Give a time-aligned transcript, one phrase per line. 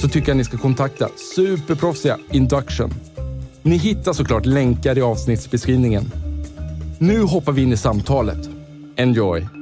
[0.00, 2.90] så tycker jag ni ska kontakta superproffsiga Induction.
[3.62, 6.12] Ni hittar såklart länkar i avsnittsbeskrivningen.
[6.98, 8.48] Nu hoppar vi in i samtalet.
[8.96, 9.55] Enjoy!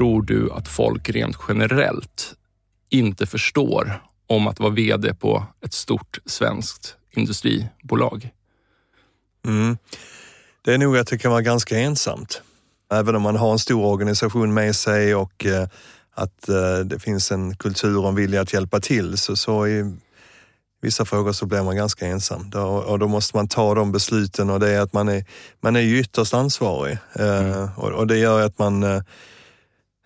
[0.00, 2.34] Tror du att folk rent generellt
[2.88, 8.30] inte förstår om att vara VD på ett stort svenskt industribolag?
[9.46, 9.78] Mm.
[10.64, 12.42] Det är nog att det kan vara ganska ensamt.
[12.92, 15.68] Även om man har en stor organisation med sig och eh,
[16.14, 19.96] att eh, det finns en kultur och en vilja att hjälpa till så, så i
[20.82, 22.50] vissa frågor så blir man ganska ensam.
[22.50, 25.24] Då, och då måste man ta de besluten och det är att man är,
[25.60, 26.98] man är ju ytterst ansvarig.
[27.12, 27.68] Eh, mm.
[27.76, 29.02] och, och, det gör att man,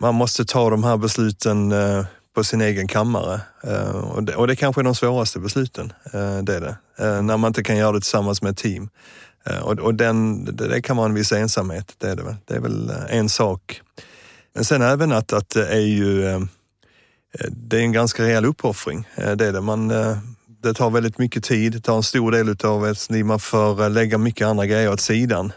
[0.01, 3.41] man måste ta de här besluten eh, på sin egen kammare.
[3.65, 6.77] Eh, och, det, och det kanske är de svåraste besluten, eh, det är det.
[7.23, 8.89] när man inte kan göra det tillsammans med ett team.
[9.63, 12.37] Och, och den, det, kan vara en viss ensamhet, det är det väl.
[12.45, 13.81] Det är väl en sak.
[14.55, 16.41] Men sen även att, att det är ju
[17.49, 19.09] det är en ganska rejäl uppoffring.
[19.17, 19.61] Det är det.
[19.61, 19.89] Man,
[20.63, 23.25] det tar väldigt mycket tid, det tar en stor del av ens liv.
[23.25, 25.53] Man får lägga mycket andra grejer åt sidan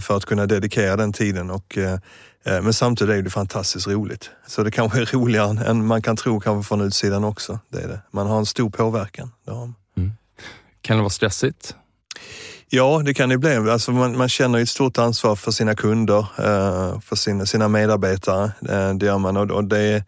[0.00, 1.50] för att kunna dedikera den tiden.
[1.50, 1.78] Och,
[2.62, 4.30] men samtidigt är det fantastiskt roligt.
[4.46, 7.58] Så det kanske är roligare än man kan tro kanske från utsidan också.
[7.68, 8.00] Det är det.
[8.10, 9.32] Man har en stor påverkan.
[9.96, 10.12] Mm.
[10.82, 11.74] Kan det vara stressigt?
[12.70, 13.56] Ja, det kan det bli.
[13.56, 18.52] Alltså man, man känner ett stort ansvar för sina kunder, eh, för sina, sina medarbetare.
[18.68, 20.04] Eh, det gör man och, det,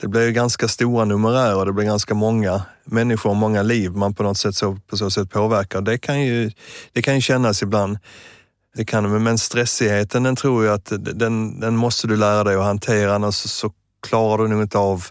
[0.00, 1.66] det blir ganska stora numerärer.
[1.66, 5.30] Det blir ganska många människor många liv man på något sätt så, på så sätt
[5.30, 5.80] påverkar.
[5.80, 6.50] Det kan ju,
[6.92, 7.98] det kan ju kännas ibland.
[8.76, 12.64] Det kan, men stressigheten den tror jag att den, den måste du lära dig att
[12.64, 13.72] hantera annars så,
[14.06, 15.06] klarar du nog inte av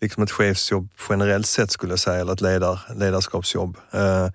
[0.00, 3.76] liksom ett chefsjobb generellt sett skulle jag säga, eller ett ledar, ledarskapsjobb.
[3.90, 4.28] Eh,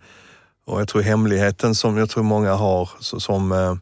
[0.65, 3.75] och jag tror hemligheten som jag tror många har som eh,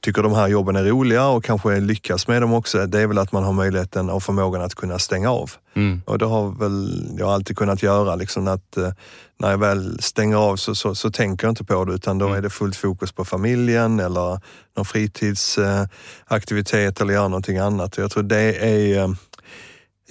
[0.00, 3.18] tycker de här jobben är roliga och kanske lyckas med dem också, det är väl
[3.18, 5.50] att man har möjligheten och förmågan att kunna stänga av.
[5.76, 6.02] Mm.
[6.06, 8.90] Och det har väl jag alltid kunnat göra, liksom att eh,
[9.38, 12.26] när jag väl stänger av så, så, så, tänker jag inte på det utan då
[12.26, 12.38] mm.
[12.38, 14.40] är det fullt fokus på familjen eller
[14.76, 17.98] någon fritidsaktivitet eller göra någonting annat.
[17.98, 19.08] Och jag tror det är eh,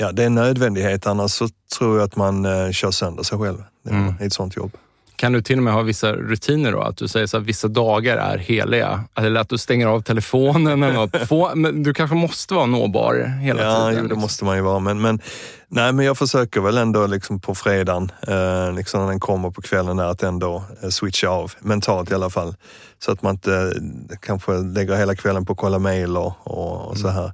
[0.02, 1.48] Ja, det är en nödvändighet, annars så
[1.78, 4.14] tror jag att man eh, kör sönder sig själv mm.
[4.22, 4.72] i ett sånt jobb.
[5.20, 6.82] Kan du till och med ha vissa rutiner då?
[6.82, 9.04] Att du säger att vissa dagar är heliga?
[9.16, 11.16] Eller att du stänger av telefonen eller något.
[11.28, 14.04] Få, men du kanske måste vara nåbar hela ja, tiden?
[14.04, 14.80] Ja, det måste man ju vara.
[14.80, 15.20] Men, men,
[15.68, 19.62] nej, men jag försöker väl ändå liksom på fredagen, eh, liksom när den kommer på
[19.62, 21.54] kvällen, där, att ändå eh, switcha av.
[21.60, 22.56] Mentalt i alla fall.
[23.00, 26.88] Så att man inte eh, kanske lägger hela kvällen på att kolla mail och, och,
[26.88, 27.22] och så mm.
[27.22, 27.32] här.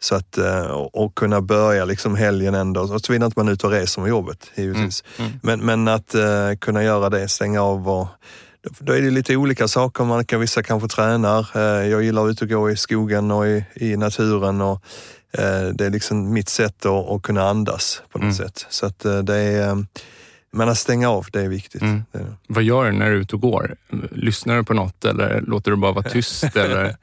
[0.00, 3.72] Så att, eh, och kunna börja liksom helgen ändå, såvida inte man är ute och
[3.72, 5.04] reser med jobbet givetvis.
[5.18, 5.30] Mm.
[5.30, 5.40] Mm.
[5.42, 8.08] Men, men att uh, kunna göra det, stänga av och
[8.78, 10.04] då är det lite olika saker.
[10.04, 11.56] Man kan, vissa kanske tränar.
[11.56, 14.60] Uh, jag gillar att ut och gå i skogen och i, i naturen.
[14.60, 14.82] Och,
[15.38, 18.34] uh, det är liksom mitt sätt att, att kunna andas på något mm.
[18.34, 18.66] sätt.
[18.70, 19.86] Så att det är
[20.56, 21.82] men att stänga av, det är viktigt.
[21.82, 22.02] Mm.
[22.46, 23.76] Vad gör du när du är ute och går?
[24.12, 26.44] Lyssnar du på något eller låter du bara vara tyst?
[26.56, 26.96] eller?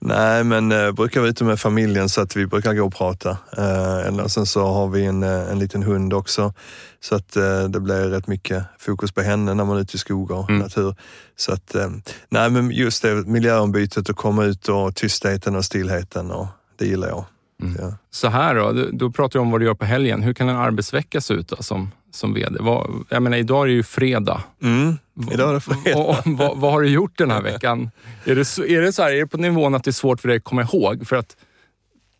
[0.00, 3.30] Nej, men eh, brukar vara ute med familjen så att vi brukar gå och prata.
[3.56, 6.52] Eh, eller sen så har vi en, eh, en liten hund också.
[7.00, 9.98] Så att eh, det blir rätt mycket fokus på henne när man är ute i
[9.98, 10.62] skog och mm.
[10.62, 10.94] natur.
[11.36, 11.90] Så att, eh,
[12.28, 16.46] nej men just det, miljöombytet och komma ut och tystheten och stillheten och
[16.78, 17.24] det gillar jag.
[17.62, 17.76] Mm.
[17.80, 17.94] Ja.
[18.10, 20.22] Så här då, du, du pratar om vad du gör på helgen.
[20.22, 22.56] Hur kan en arbetsvecka se ut då, som, som VD?
[22.60, 24.42] Vad, jag menar, idag är det ju fredag.
[24.62, 24.98] Mm.
[25.32, 25.98] Idag är det fredag.
[25.98, 27.90] Och, och, vad, vad, har du gjort den här veckan?
[28.24, 30.20] Är det, så, är, det så här, är det på nivån att det är svårt
[30.20, 31.06] för dig att komma ihåg?
[31.06, 31.36] För att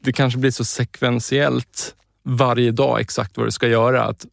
[0.04, 4.26] det kanske blir så sekventiellt varje dag exakt vad du ska göra, att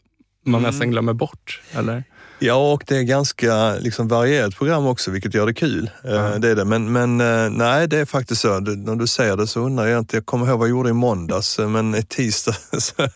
[0.46, 0.72] man Mm.
[0.72, 1.62] nästan glömmer bort?
[1.72, 2.04] Eller?
[2.46, 5.90] Ja, och det är ganska liksom, varierat program också, vilket gör det kul.
[6.04, 6.38] Ja.
[6.38, 6.66] Det är det.
[6.66, 8.60] Men, men eh, nej, det är faktiskt så.
[8.60, 10.18] När du säger det så undrar jag inte.
[10.18, 13.08] Jag kommer ihåg vad jag gjorde i måndags, eh, men i tisdag, så,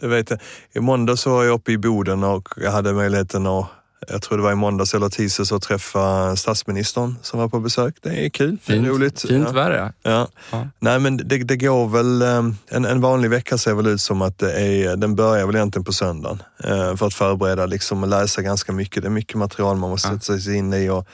[0.00, 0.38] det vet jag.
[0.72, 3.66] I måndags så var jag uppe i Boden och jag hade möjligheten att
[4.08, 7.94] jag tror det var i måndags eller tisdags att träffa statsministern som var på besök.
[8.02, 9.20] Det är kul, det är Fint, roligt.
[9.20, 9.90] fint ja.
[10.02, 10.28] Ja.
[10.50, 10.68] Ja.
[10.78, 14.22] Nej men det, det går väl, eh, en, en vanlig vecka ser väl ut som
[14.22, 16.42] att det är, den börjar väl egentligen på söndagen.
[16.64, 19.02] eh, För att förbereda liksom och läsa ganska mycket.
[19.02, 20.20] Det är mycket material man måste Ja.
[20.20, 21.06] sätta sig in i och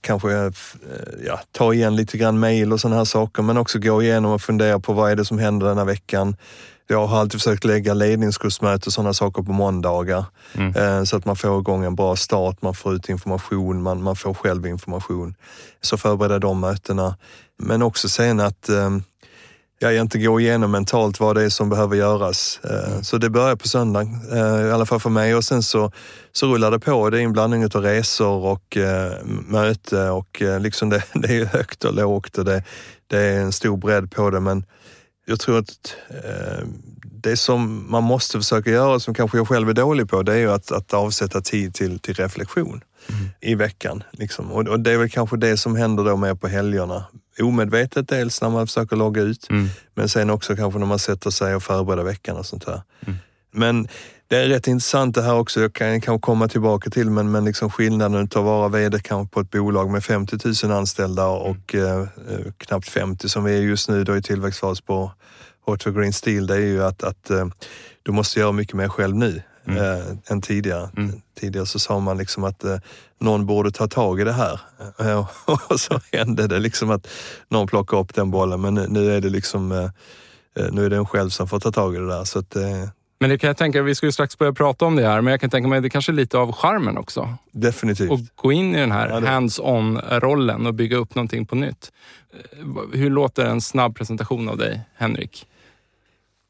[0.00, 0.50] kanske eh,
[1.26, 3.42] ja, ta igen lite grann mail och sådana här saker.
[3.42, 6.36] Men också gå igenom och fundera på vad är det som händer denna veckan.
[6.92, 10.24] Jag har alltid försökt lägga ledningskursmöte och sådana saker på måndagar.
[10.54, 10.76] Mm.
[10.76, 14.16] Eh, Så att man får igång en bra start, man får ut information, man, man
[14.16, 15.34] får själv information.
[15.80, 17.16] Så förbereda de mötena.
[17.62, 18.90] Men också sen att eh,
[19.78, 22.60] jag inte gå igenom mentalt vad det är som behöver göras.
[22.64, 25.34] Eh, Så det börjar på söndagen, eh, i alla fall för mig.
[25.34, 25.92] Och sen så,
[26.32, 27.10] så rullar det på.
[27.10, 28.76] Det är en blandning av resor och
[29.46, 32.62] möte och liksom det, det är högt och lågt och det,
[33.06, 34.40] det är en stor bredd på det.
[34.40, 34.64] Men
[35.26, 36.66] jag tror att eh,
[37.02, 40.38] det som man måste försöka göra, som kanske jag själv är dålig på, det är
[40.38, 42.80] ju att, att avsätta tid till, till reflektion
[43.40, 44.02] i veckan.
[44.10, 44.52] Liksom.
[44.52, 47.04] Och, och det är väl kanske det som händer då mer på helgerna.
[47.40, 49.68] Omedvetet dels när man försöker logga ut, Mm.
[49.94, 52.82] men sen också kanske när man sätter sig och förbereder veckan och sånt där.
[53.06, 53.18] Mm.
[53.52, 53.88] Men
[54.32, 57.44] det är rätt intressant det här också, jag kan kanske komma tillbaka till, men, men
[57.44, 62.00] liksom skillnaden att vara VD kanske på ett bolag med 50 000 anställda och eh,
[62.00, 65.12] eh, knappt 50 som vi är just nu då i tillväxtfas på
[65.66, 67.46] Hot for Green Steel, det är ju att, att eh,
[68.02, 69.78] du måste göra mycket mer själv nu Mm.
[69.84, 70.90] eh, än tidigare.
[70.96, 71.20] Mm.
[71.40, 72.76] Tidigare så sa man liksom att eh,
[73.20, 74.60] någon borde ta tag i det här.
[74.98, 75.28] Eh,
[75.68, 77.08] och så hände det liksom att
[77.48, 79.90] någon plockade upp den bollen, men nu, nu är det liksom
[80.70, 82.24] nu är det en själv som får ta tag i det där.
[82.24, 82.56] Så att,
[83.22, 85.30] Men det kan jag tänka, vi ska ju strax börja prata om det här, men
[85.30, 87.34] jag kan tänka mig att det kanske är lite av charmen också.
[87.52, 88.10] definitivt.
[88.10, 91.92] Och gå in i den här Ja, hands-on-rollen och bygga upp någonting på nytt.
[92.34, 95.46] Eh, Hur låter en snabb presentation av dig, Henrik?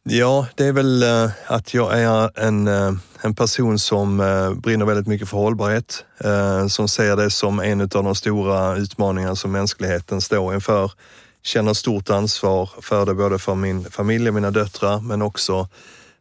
[0.03, 2.93] Ja, det är väl eh, att jag är en, eh,
[3.23, 4.17] en person som
[4.63, 6.05] brinner väldigt mycket för hållbarhet.
[6.69, 10.93] Som ser det som en av de stora utmaningarna som mänskligheten står inför.
[11.43, 15.69] Känner stort ansvar för det, både för min familj och mina döttrar, men också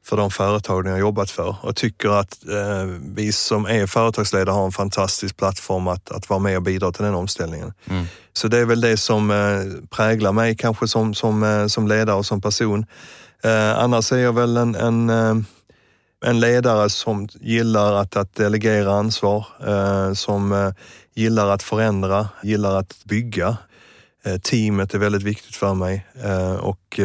[0.03, 4.53] för de företag jag har jobbat för och tycker att eh, vi som är företagsledare
[4.53, 7.73] har en fantastisk plattform att, att vara med och bidra till den omställningen.
[7.89, 8.05] Mm.
[8.33, 12.15] Så det är väl det som eh, präglar mig kanske som, som, eh, som ledare
[12.15, 12.85] och som person.
[13.43, 15.35] Eh, annars är jag väl en, en, eh,
[16.25, 20.73] en ledare som gillar att, att delegera ansvar, eh, som
[21.15, 23.57] gillar att förändra, gillar att bygga.
[24.43, 26.07] Teamet är väldigt viktigt för mig
[26.59, 26.99] och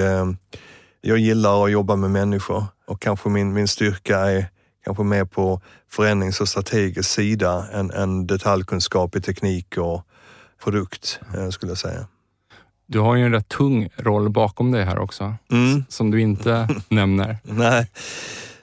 [1.00, 4.46] jag gillar att jobba med människor och kanske min, min styrka är
[4.84, 5.60] kanske mer på
[5.90, 10.02] förändrings och strategisk sida än, än detaljkunskap i teknik och
[10.64, 12.06] produkt, eh, skulle jag säga.
[12.86, 15.84] Du har ju en rätt tung roll bakom dig här också, Mm.
[15.88, 17.38] som du inte nämner.
[17.42, 17.90] Nej.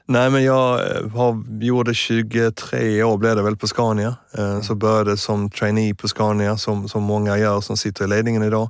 [0.05, 4.15] Nej, men jag eh, har, gjorde 23 år blev det väl på Scania.
[4.37, 8.43] Eh, Så började som trainee på Scania som, som många gör som sitter i ledningen
[8.43, 8.69] idag.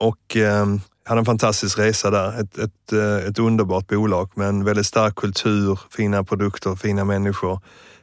[0.00, 0.66] Och eh,
[1.04, 2.40] hade en fantastisk resa där.
[2.40, 7.60] Ett, ett, eh, ett underbart bolag med en väldigt stark kultur, fina produkter, fina människor.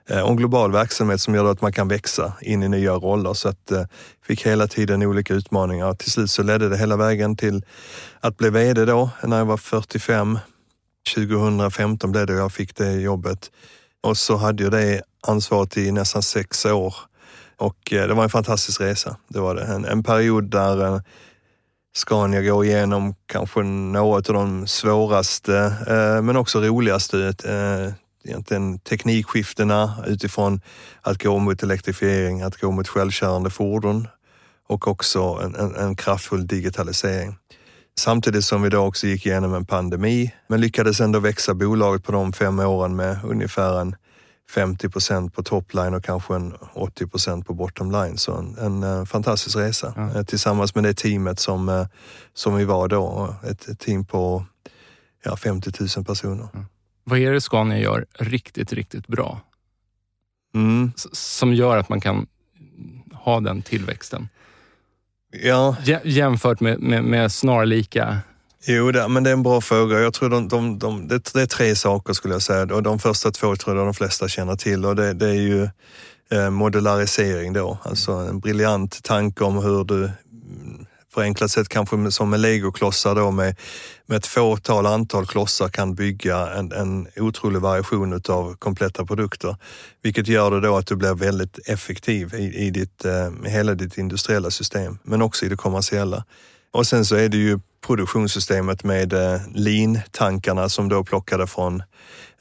[0.10, 3.34] Eh, och en global verksamhet som gör att man kan växa in i nya roller.
[3.34, 3.84] Så att eh,
[4.26, 5.94] fick hela tiden olika utmaningar.
[5.94, 7.66] Till slut så ledde det hela vägen till
[8.20, 10.40] att bli VD då, när jag var 45.
[11.16, 13.52] 2015 blev det jag fick det jobbet.
[14.04, 16.96] Och så hade jag det ansvaret i nästan sex år.
[17.58, 19.18] Och eh, det var en fantastisk resa.
[19.28, 19.64] Det var det.
[19.64, 21.02] En, en period där eh,
[21.94, 25.58] Scania går igenom kanske några av de svåraste
[25.88, 27.94] eh, men också roligaste eh,
[28.24, 30.62] egentligen teknikskiftena utifrån
[31.02, 34.08] att gå mot elektrifiering, att gå mot självkörande fordon
[34.68, 37.36] och också en, en, en kraftfull digitalisering.
[38.00, 42.12] Samtidigt som vi då också gick igenom en pandemi, men lyckades ändå växa bolaget på
[42.12, 43.96] de fem åren med ungefär en
[44.52, 48.18] 50 procent på topline och kanske en 80 procent på bottomline.
[48.18, 51.88] Så en, en, eh, fantastisk resa eh, tillsammans med det teamet som, eh,
[52.34, 53.36] som vi var då.
[53.44, 54.46] Ett, ett team på
[55.24, 56.48] ja, 50 000 personer.
[57.04, 59.42] Vad är det Scania gör riktigt, riktigt bra?
[60.56, 60.92] Mm.
[61.12, 62.28] Som gör att man kan
[63.14, 64.30] ha den tillväxten?
[65.44, 68.20] Ja, Jä- Jämfört med, med, med snarlika...
[68.66, 70.00] Jo, det, men det är en bra fråga.
[70.00, 72.76] Jag tror de, de, de, det, det är tre saker skulle jag säga.
[72.76, 75.70] Och de första två tror jag de flesta känner till och det, det är ju
[76.32, 77.78] eh, modularisering då.
[77.84, 80.12] Alltså en briljant tanke om hur du
[81.14, 83.56] förenklat sett kanske som med legoklossar då med,
[84.06, 89.56] med ett fåtal antal klossar kan bygga en, en otrolig variation utav kompletta produkter.
[90.02, 93.98] Vilket gör det då att du blir väldigt effektiv i, i ditt, eh, hela ditt
[93.98, 96.24] industriella system, men också i det kommersiella.
[96.74, 101.84] Och sen så är det ju produktionssystemet med eh, lean-tankarna som då plockade från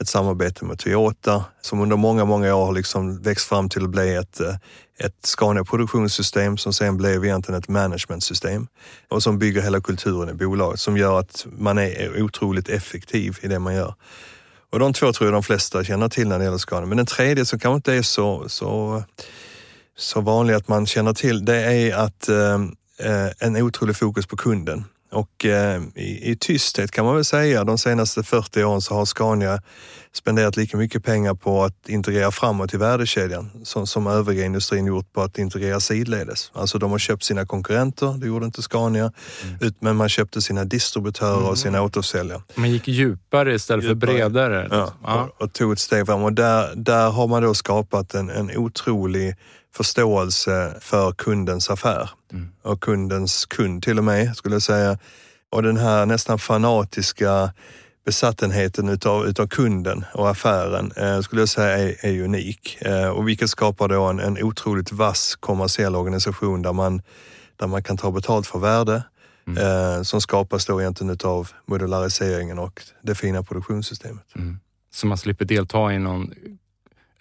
[0.01, 3.91] ett samarbete med Toyota som under många, många år har liksom växt fram till att
[3.91, 4.55] bli ett, eh,
[4.99, 8.67] ett Scania produktionssystem som sen blev egentligen ett managementsystem
[9.09, 13.49] och som bygger hela kulturen i bolaget som gör att man är otroligt effektiv i
[13.49, 13.95] det man gör.
[14.73, 16.87] Och de två tror jag de flesta känner till när det gäller Scania.
[16.87, 19.03] Men den tredje som kanske inte är så, så,
[19.97, 22.59] så vanlig att man känner till, det är att eh
[23.39, 24.85] en otrolig fokus på kunden.
[25.13, 29.05] Och eh, i, i, tysthet kan man väl säga, de senaste 40 åren så har
[29.05, 29.63] Scania
[30.13, 35.13] spenderat lika mycket pengar på att integrera framåt i värdekedjan som, som övriga industrin gjort
[35.13, 36.51] på att integrera sidledes.
[36.55, 39.13] Alltså de har köpt sina konkurrenter, det gjorde inte Scania,
[39.61, 39.75] mm.
[39.79, 41.49] men man köpte sina distributörer mm.
[41.49, 42.43] och sina återförsäljare.
[42.55, 44.13] Man gick djupare istället djupare.
[44.13, 44.69] för bredare?
[44.71, 45.29] Ja, ja.
[45.39, 48.57] Och, och, tog ett steg fram och där, där har man då skapat en, en
[48.57, 49.37] otrolig
[49.73, 52.49] förståelse för kundens affär mm.
[52.63, 54.99] och kundens kund till och med skulle jag säga.
[55.51, 57.53] Och den här nästan fanatiska
[58.05, 63.29] besattenheten utav, utav kunden och affären eh, skulle jag säga är, är unik eh, och
[63.29, 67.03] vilket skapar då en, en otroligt vass kommersiell organisation där man,
[67.57, 69.03] där man kan ta betalt för värde
[69.47, 69.59] mm.
[69.59, 74.37] eh, som skapas då egentligen utav modulariseringen och det fina produktionssystemet.
[74.37, 74.59] Mm.
[74.93, 76.33] Så man slipper delta i någon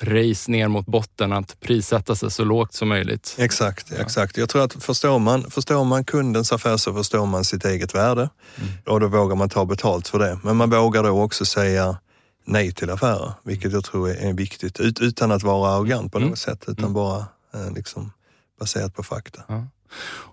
[0.01, 3.35] race ner mot botten att prissätta sig så lågt som möjligt.
[3.39, 4.37] Exakt, exakt.
[4.37, 8.29] Jag tror att förstår man, förstår man kundens affär så förstår man sitt eget värde
[8.57, 8.69] mm.
[8.85, 10.39] och då vågar man ta betalt för det.
[10.43, 11.97] Men man vågar då också säga
[12.45, 16.29] nej till affärer, vilket jag tror är viktigt ut, utan att vara arrogant på mm.
[16.29, 16.93] något sätt, utan mm.
[16.93, 18.11] bara eh, liksom
[18.59, 19.41] baserat på fakta.
[19.47, 19.67] Ja.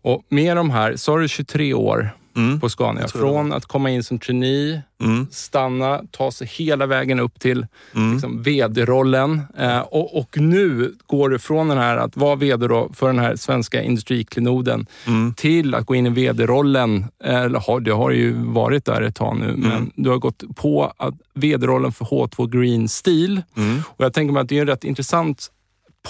[0.03, 2.61] Och med de här, så har du 23 år mm.
[2.61, 3.09] på Scania.
[3.09, 5.27] Från att komma in som trainee, mm.
[5.31, 8.13] stanna, ta sig hela vägen upp till mm.
[8.13, 9.41] liksom, VD-rollen.
[9.59, 13.37] Eh, och, och, nu går du från den här att vara VD för den här
[13.37, 15.35] svenska industriklenoden mm.
[15.35, 17.05] till att gå in i VD-rollen.
[17.25, 19.91] Eller har, det har ju varit där ett tag nu, men mm.
[19.95, 20.93] du har gått på
[21.35, 23.43] VD-rollen för H2 Green Steel.
[23.57, 23.83] Mm.
[23.87, 25.51] Och jag tänker mig att det är en rätt intressant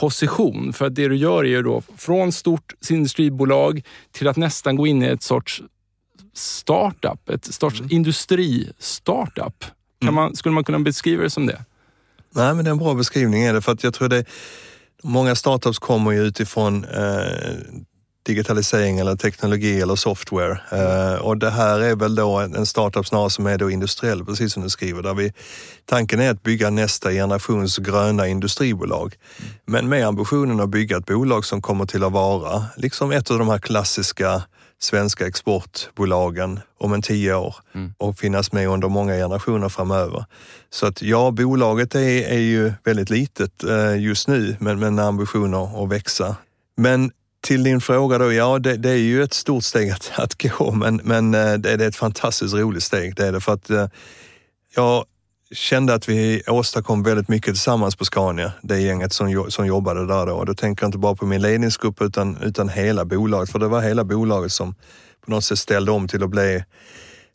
[0.00, 0.73] position.
[0.73, 4.87] För att det du gör är ju då från stort industribolag till att nästan gå
[4.87, 5.62] in i ett sorts
[6.37, 7.93] startup, ett sorts mm.
[7.93, 9.64] industri-startup.
[10.02, 10.14] mm.
[10.14, 11.64] man, skulle man kunna beskriva det som det?
[12.35, 14.25] Nej, men det är en bra beskrivning är det, för att jag tror det
[15.02, 17.55] Många startups kommer ju utifrån eh,
[18.26, 20.61] digitalisering eller teknologi eller software.
[20.73, 24.52] Uh, och det här är väl då en startup snarare som är då industriell, precis
[24.52, 25.02] som du skriver.
[25.02, 25.33] Där vi,
[25.85, 29.14] tanken är att bygga nästa generations gröna industribolag.
[29.38, 29.52] Mm.
[29.66, 33.38] Men med ambitionen att bygga ett bolag som kommer till att vara liksom ett av
[33.38, 34.43] de här klassiska
[34.78, 37.95] svenska exportbolagen om en tio år mm.
[37.99, 40.25] och finnas med under många generationer framöver.
[40.71, 45.85] Så att ja, bolaget är, är ju väldigt litet eh, just nu, men med ambitioner
[45.85, 46.37] att växa.
[46.76, 50.42] Men till din fråga då, ja det, det, är ju ett stort steg att, att
[50.42, 53.16] gå, men, men eh, det, det är ett fantastiskt roligt steg.
[53.16, 53.88] Det är det för att eh,
[54.75, 55.04] jag
[55.55, 60.26] kände att vi åstadkom väldigt mycket tillsammans på Scania, det gänget som, som jobbade där
[60.26, 60.45] då.
[60.45, 63.81] Då tänker jag inte bara på min ledningsgrupp utan, utan hela bolaget, för det var
[63.81, 64.75] hela bolaget som
[65.25, 66.65] på något sätt ställde om till att bli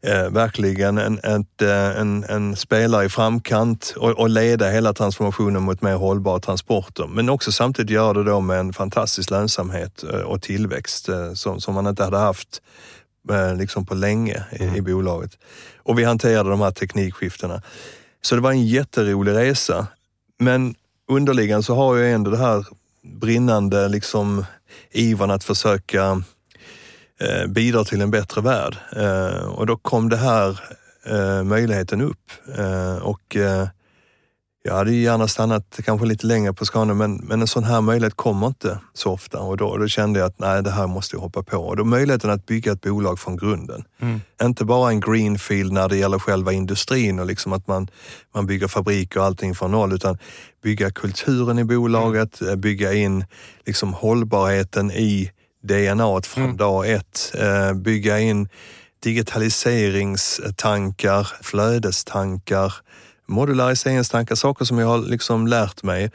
[0.03, 5.63] eh, verkligen en, ett, eh, en, en, spelare i framkant och, och, leda hela transformationen
[5.63, 7.07] mot mer hållbara transporter.
[7.07, 11.61] Men också samtidigt göra det då med en fantastisk lönsamhet eh, och tillväxt eh, som,
[11.61, 12.61] som man inte hade haft
[13.57, 14.75] liksom på länge i, mm.
[14.75, 15.37] i bolaget.
[15.77, 17.61] Och vi hanterade de här teknikskiftena.
[18.21, 19.87] Så det var en jätterolig resa.
[20.39, 20.75] Men
[21.07, 22.65] underliggande så har jag ändå det här
[23.03, 24.45] brinnande liksom
[24.91, 26.23] ivern att försöka
[27.19, 28.77] eh, bidra till en bättre värld.
[28.95, 30.59] Eh, och då kom det här
[31.05, 32.31] eh, möjligheten upp.
[32.57, 33.67] Eh, och eh,
[34.63, 38.15] jag hade gärna stannat kanske lite längre på Skåne men, men en sån här möjlighet
[38.15, 41.21] kommer inte så ofta och då, då kände jag att nej, det här måste jag
[41.21, 41.57] hoppa på.
[41.57, 43.83] Och då möjligheten att bygga ett bolag från grunden.
[44.01, 44.21] Mm.
[44.43, 47.87] Inte bara en greenfield när det gäller själva industrin och liksom att man,
[48.33, 50.17] man bygger fabriker och allting från noll utan
[50.63, 52.61] bygga kulturen i bolaget, mm.
[52.61, 53.25] bygga in
[53.65, 55.31] liksom hållbarheten i
[55.63, 56.57] DNA från mm.
[56.57, 58.49] dag ett, eh, bygga in
[59.03, 62.73] digitaliseringstankar, flödestankar,
[63.31, 66.11] modulariseringstankar, saker som jag har liksom lärt mig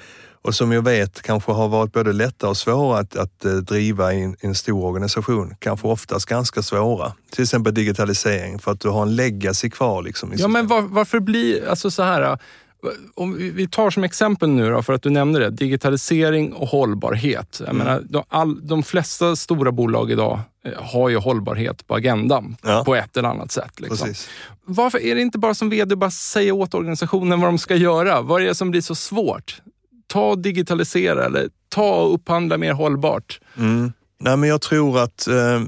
[0.47, 4.13] och som jag vet kanske har varit både lätta och svåra att, att eh, driva
[4.13, 5.55] i en, en, stor organisation.
[5.59, 7.13] Kanske oftast ganska svåra.
[7.31, 10.03] Till exempel digitalisering för att du har en legacy kvar.
[10.03, 12.39] Liksom ja, men var, varför blir, alltså så här,
[13.15, 17.57] Om vi tar som exempel nu då, för att du nämnde det, digitalisering och hållbarhet.
[17.61, 17.87] Jag Mm.
[17.87, 22.83] menar, de, all, de flesta stora bolag idag eh, har ju hållbarhet på agendan Ja.
[22.85, 23.81] på ett eller annat sätt.
[23.81, 24.15] Liksom.
[24.65, 28.21] Varför är det inte bara som vd bara säga åt organisationen vad de ska göra?
[28.23, 29.61] Vad är det som blir så svårt?
[30.07, 33.41] Ta och digitalisera eller ta och upphandla mer hållbart.
[33.59, 33.93] Mm.
[34.21, 35.63] Nej, men jag tror att eh,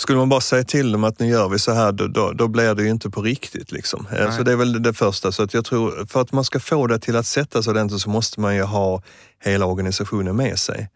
[0.00, 2.48] skulle man bara säga till dem att nu gör vi så här, då, då, då
[2.48, 3.72] blir det ju inte på riktigt.
[3.72, 4.06] Liksom.
[4.12, 4.32] Eh, Nej.
[4.36, 5.32] Så det är väl det första.
[5.32, 8.00] Så att jag tror, för att man ska få det till att sätta sig ordentligt
[8.00, 9.02] så måste man ju ha
[9.44, 10.88] hela organisationen med sig.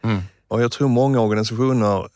[0.49, 2.09] Och jag tror många organisationer,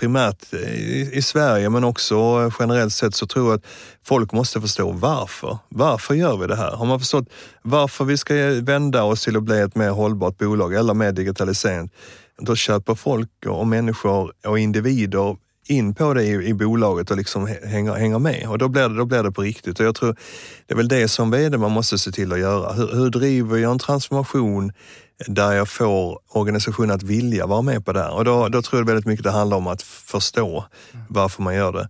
[0.00, 3.64] primärt i, i Sverige men också generellt sett, så tror jag att
[4.04, 5.58] folk måste förstå varför.
[5.68, 6.70] Varför gör vi det här?
[6.70, 7.28] Har man förstått
[7.62, 11.90] varför vi ska vända oss till att bli ett mer hållbart bolag eller mer digitaliserat,
[12.38, 17.46] då köper folk och människor och individer in på det i, i bolaget och liksom
[17.64, 18.48] hänger, hänger med.
[18.48, 19.80] Och då blir, det, då blir det på riktigt.
[19.80, 20.16] Och jag tror
[20.66, 22.72] det är väl det som vd man måste se till att göra.
[22.72, 24.72] Hur, hur driver jag en transformation
[25.26, 28.14] där jag får organisationen att vilja vara med på det här?
[28.14, 30.64] Och då, då tror jag väldigt mycket det handlar om att förstå
[31.08, 31.88] varför man gör det.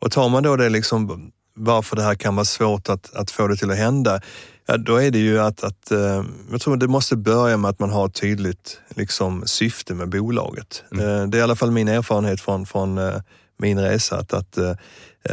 [0.00, 3.46] Och tar man då det liksom varför det här kan vara svårt att, att få
[3.46, 4.20] det till att hända,
[4.66, 7.78] ja, då är det ju att, att eh, jag tror det måste börja med att
[7.78, 10.84] man har ett tydligt liksom, syfte med bolaget.
[10.92, 13.20] Eh, det är i alla fall min erfarenhet från, från eh,
[13.58, 14.58] min resa, att, att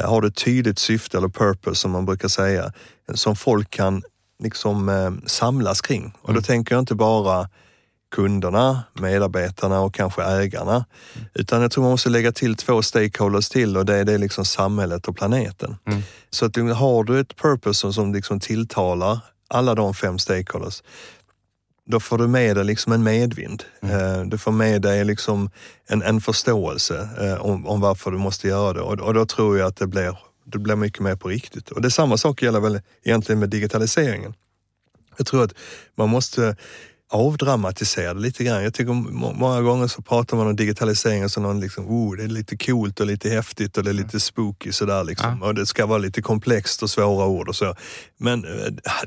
[0.05, 2.73] har du ett tydligt syfte eller purpose som man brukar säga,
[3.13, 4.03] som folk kan
[4.43, 6.13] liksom samlas kring.
[6.21, 7.49] Och då tänker jag inte bara
[8.11, 10.85] kunderna, medarbetarna och kanske ägarna.
[11.33, 14.45] Utan jag tror man måste lägga till två stakeholders till och det är, det liksom
[14.45, 15.77] samhället och planeten.
[16.29, 20.83] Så att har du ett purpose som, som liksom tilltalar alla de fem stakeholders,
[21.85, 23.63] då får du med dig liksom en medvind.
[23.81, 25.49] Eh, Du får med dig liksom
[25.87, 29.57] en, en förståelse eh, om, om varför du måste göra det och, och då tror
[29.57, 31.69] jag att det blir, det blir mycket mer på riktigt.
[31.71, 34.33] Och det samma sak gäller väl egentligen med digitaliseringen.
[35.17, 35.53] Jag tror att
[35.95, 36.55] man måste
[37.11, 38.63] avdramatisera det lite grann.
[38.63, 42.23] Jag tycker må- många gånger så pratar man om digitalisering som någon liksom, oh, det
[42.23, 45.43] är lite coolt och lite häftigt och det är lite spooky sådär liksom.
[45.43, 47.75] Och det ska vara lite komplext och svåra ord och så.
[48.17, 48.51] Men eh,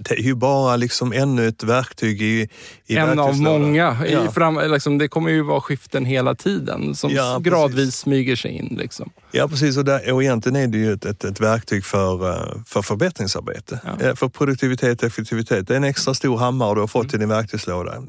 [0.01, 2.49] det är ju bara liksom ännu ett verktyg i,
[2.87, 4.07] i en av många.
[4.07, 4.31] I Ja.
[4.33, 7.53] fram, liksom, det kommer ju vara skiften hela tiden som Ja, precis.
[7.53, 8.77] gradvis smyger sig in.
[8.81, 9.11] Liksom.
[9.33, 12.63] Ja precis, och, där, och egentligen är det ju ett, ett, ett verktyg för, eh,
[12.67, 13.81] för förbättringsarbete.
[14.01, 15.69] Eh, För produktivitet och effektivitet.
[15.69, 17.93] Det är en extra stor hammare du har fått i din verktygslåda.
[17.97, 18.03] Eh,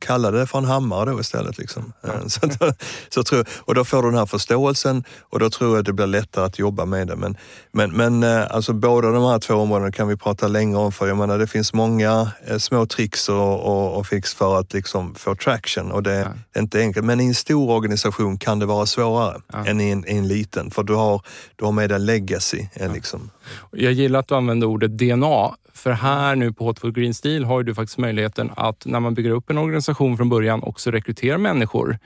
[0.00, 1.58] Kalla det för en hammare då istället.
[1.58, 1.92] Liksom.
[2.04, 5.76] Eh, Så, att- så tror och då får du den här förståelsen och då tror
[5.76, 7.16] jag det blir lättare att jobba med det.
[7.16, 7.36] Men,
[7.72, 11.16] men, men alltså båda de här två områdena kan vi prata länge om för jag
[11.16, 15.92] menar det finns många små tricks och, och, och fix för att liksom få traction
[15.92, 17.06] och det är inte enkelt.
[17.06, 20.67] Men i en stor organisation kan det vara svårare än i en, i en liten
[20.70, 21.22] för du har,
[21.56, 22.66] du har med dig legacy.
[22.74, 23.30] eh, Liksom.
[23.72, 25.54] Jag gillar att du använder ordet DNA.
[25.74, 29.14] För här nu på Hot for Green Steel har du faktiskt möjligheten att när man
[29.14, 31.98] bygger upp en organisation från början också rekrytera människor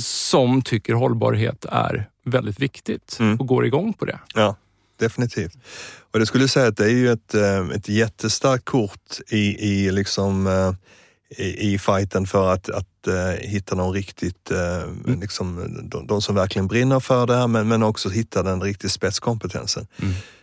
[0.00, 4.18] som tycker hållbarhet är väldigt viktigt och går igång på det.
[4.34, 4.56] Ja,
[4.98, 5.52] definitivt.
[6.12, 9.36] Och det skulle jag säga att det är ju ett, eh, ett jättestarkt kort i,
[9.70, 10.72] i, liksom, eh,
[11.44, 16.34] i, i fighten för att, att eh, hitta någon riktigt, eh, liksom, de, de som
[16.34, 19.86] verkligen brinner för det här men, men också hitta den riktigt spetskompetensen.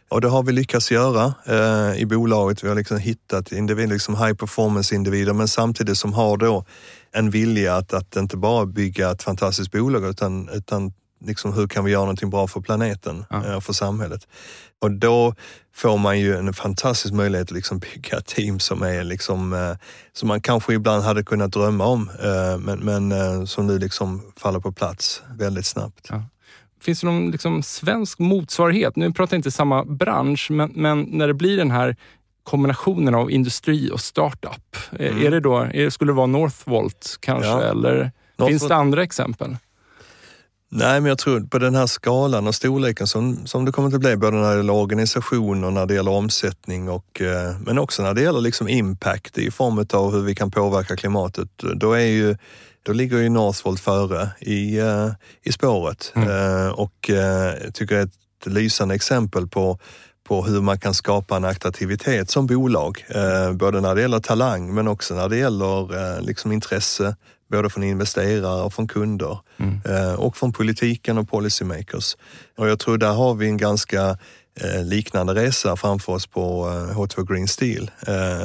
[0.10, 2.64] Och det har vi lyckats göra eh, i bolaget.
[2.64, 6.66] Vi har liksom hittat individer, liksom high performance individer men samtidigt som har då
[7.12, 10.94] en vilja att, att inte bara bygga ett fantastiskt bolag utan, utan
[11.26, 14.28] liksom hur kan vi göra någonting bra för planeten eh, och för samhället.
[14.84, 15.36] Och då
[15.76, 19.78] får man ju en fantastisk möjlighet att liksom bygga team som är liksom, eh,
[20.14, 24.22] som man kanske ibland hade kunnat drömma om, eh, men, men eh, som nu liksom
[24.38, 26.08] faller på plats väldigt snabbt.
[26.10, 26.24] Ja.
[26.82, 28.96] Finns det någon liksom svensk motsvarighet?
[28.96, 31.96] Nu pratar jag inte samma bransch, men, men när det blir den här
[32.44, 34.76] kombinationen av industri och startup.
[35.00, 37.50] eh, Är det då, är, skulle det vara Northvolt kanske?
[37.50, 37.62] Ja.
[37.62, 39.58] Eller Northvolt- finns det andra exempel?
[40.76, 44.00] Nej, men jag tror på den här skalan och storleken som, som det kommer att
[44.00, 48.04] bli, både när det gäller organisation och när det gäller omsättning och eh, men också
[48.04, 51.50] när det gäller liksom impact i form av hur vi kan påverka klimatet.
[51.76, 52.38] Då, är ju,
[52.84, 55.10] då ligger ju Northvolt före i, eh,
[55.44, 56.14] i spåret
[56.74, 59.80] och eh, jag tycker det är ett lysande exempel på
[60.24, 63.06] på hur man kan skapa en attraktivitet som bolag.
[63.10, 67.16] Eh, både när det gäller talang men också när det gäller eh, liksom intresse
[67.52, 69.40] både från investerare och från kunder
[69.86, 72.18] eh, och från politiken och policymakers.
[72.58, 74.18] Och jag tror där har vi en ganska
[74.84, 77.92] liknande resa framför oss på eh, H2 Green Steel.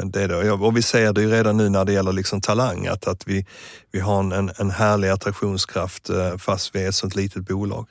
[0.04, 0.52] Det är det.
[0.52, 3.46] Och vi ser det ju redan nu när det gäller liksom talang, att, att vi,
[3.92, 7.86] vi har en, en, härlig attraktionskraft fast vi är ett sånt litet bolag.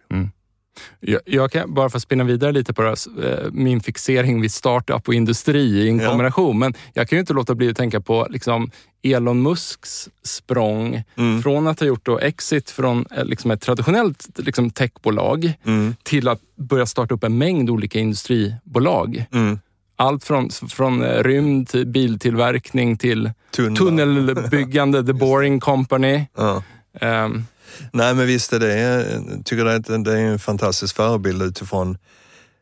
[0.99, 4.51] Jag, jag kan bara för att spinna vidare lite på det här, min fixering vid
[4.51, 6.09] startup och industri i en ja.
[6.09, 6.59] kombination.
[6.59, 8.71] Men jag kan ju inte låta bli att tänka på liksom
[9.03, 11.41] Elon Musks språng mm.
[11.41, 15.95] från att ha gjort då exit från liksom ett traditionellt liksom techbolag mm.
[16.03, 19.25] till att börja starta upp en mängd olika industribolag.
[19.33, 19.59] Mm.
[19.95, 23.77] Allt från, från rymd till biltillverkning till Tunnel.
[23.77, 26.25] tunnelbyggande, The Boring Company.
[26.37, 26.63] Ja.
[27.01, 27.45] Um,
[27.93, 29.65] Nej men visst är det, jag tycker
[30.03, 31.97] det är en fantastisk förebild utifrån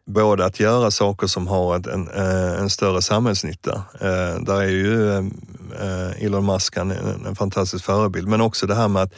[0.08, 3.84] både att göra saker som har en, eh, en större samhällsnytta.
[4.02, 6.92] Eh, där är ju eh, Elon Musk en,
[7.26, 9.14] en fantastisk förebild, men också det här med att,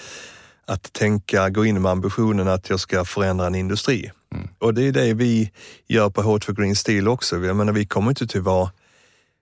[0.65, 4.11] att tänka, gå in med ambitionen att jag ska förändra en industri.
[4.35, 4.47] Mm.
[4.59, 5.51] Och det är det vi
[5.87, 7.45] gör på Hot for Green Steel också.
[7.45, 8.71] Jag menar, vi kommer inte till vara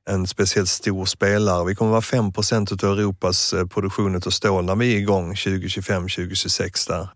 [0.10, 1.66] en speciellt stor spelare.
[1.66, 6.02] Vi kommer vara 5 procent av Europas produktion av stål när vi är igång 2025,
[6.02, 7.10] 2026 där.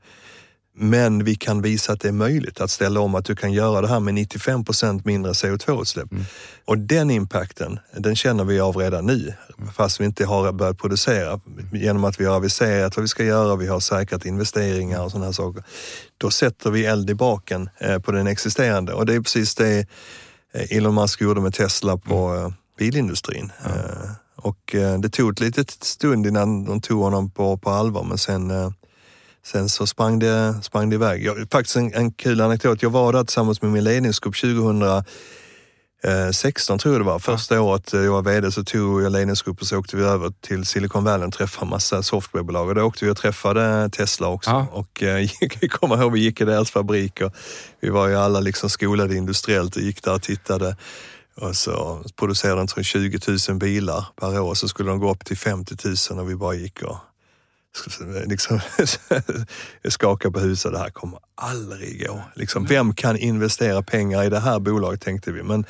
[0.82, 3.82] Men vi kan visa att det är möjligt att ställa om, att du kan göra
[3.82, 6.12] det här med 95 procent mindre CO2-utsläpp.
[6.12, 6.25] Mm.
[6.65, 9.34] Och den impacten, den känner vi av redan nu,
[9.75, 11.39] fast vi inte har börjat producera.
[11.73, 15.25] Genom att vi har aviserat vad vi ska göra, vi har säkrat investeringar och sådana
[15.25, 15.63] här saker.
[16.17, 19.88] Då sätter vi eld i baken eh, på den existerande och det är precis det
[20.54, 22.45] eh, Elon Musk gjorde med Tesla på mm.
[22.45, 23.52] Eh, bilindustrin.
[23.65, 23.78] Mm.
[24.36, 28.52] Och det tog ett litet stund innan de tog honom på, på allvar, men sen
[29.46, 31.26] Sen så sprang det, sprang det iväg.
[31.26, 32.82] Jag, faktiskt en, en kul anekdot.
[32.82, 37.20] Jag var där tillsammans med min ledningsgrupp 2016 tror jag det var.
[37.20, 37.62] Första ja.
[37.62, 41.28] året jag var VD så tog jag ledningsgruppen så åkte vi över till Silicon Valley
[41.28, 42.70] och träffade massa softwarebolag.
[42.70, 44.50] Och då åkte vi och träffade Tesla också.
[44.50, 44.68] Ja.
[44.72, 45.20] Och eh,
[45.62, 47.34] jag kommer ihåg vi gick i deras fabrik och
[47.80, 50.76] vi var ju alla liksom skolade industriellt och gick där och tittade.
[51.41, 55.38] Och så producerade de 20 000 bilar per år, så skulle de gå upp till
[55.38, 55.75] 50
[56.12, 56.97] 000 och vi bara gick och
[58.25, 58.60] liksom,
[59.89, 62.23] skaka på huset, det här kommer aldrig gå.
[62.36, 65.43] Liksom, vem kan investera pengar i det här bolaget tänkte vi.
[65.43, 65.65] Men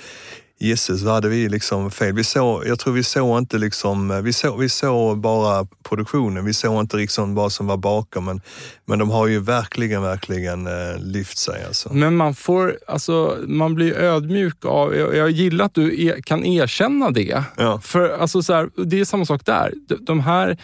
[0.61, 2.13] Jesus, vad hade vi liksom fel?
[2.13, 6.53] Vi såg, jag tror vi såg inte liksom, vi såg, vi såg bara produktionen, vi
[6.53, 8.41] såg inte liksom vad som var bakom, men,
[8.85, 11.63] men de har ju verkligen, verkligen eh, lyft sig.
[11.67, 11.93] Alltså.
[11.93, 16.45] Men man får, alltså man blir ödmjuk av, jag, jag gillar att du er, kan
[16.45, 17.43] erkänna det.
[17.57, 17.79] Ja.
[17.81, 19.73] För alltså så här, det är samma sak där.
[19.87, 20.57] De, de här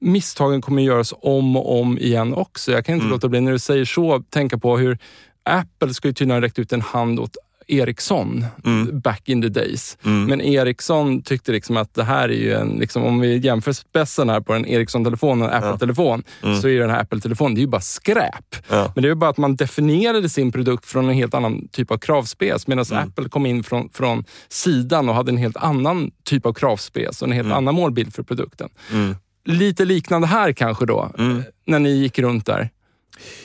[0.00, 2.72] misstagen kommer göras om och om igen också.
[2.72, 3.12] Jag kan inte mm.
[3.12, 4.98] låta bli, när du säger så, tänka på hur
[5.44, 7.36] Apple ska ju tydligen ha räckt ut en hand åt
[7.68, 9.00] Ericsson mm.
[9.00, 9.98] back in the days.
[10.04, 10.24] Mm.
[10.24, 14.28] Men Ericsson tyckte liksom att det här är ju en, liksom, om vi jämför spetsen
[14.28, 16.48] här på en Ericsson-telefon och en Apple-telefon, ja.
[16.48, 16.60] mm.
[16.60, 18.56] så är den här Apple-telefonen, det är ju bara skräp.
[18.68, 18.92] Ja.
[18.94, 21.90] Men det är ju bara att man definierade sin produkt från en helt annan typ
[21.90, 23.08] av kravspec, medan mm.
[23.08, 27.28] Apple kom in från, från sidan och hade en helt annan typ av kravspec och
[27.28, 27.58] en helt mm.
[27.58, 28.68] annan målbild för produkten.
[28.90, 31.10] Mm lite liknande här kanske då,
[31.66, 32.70] när ni gick runt där?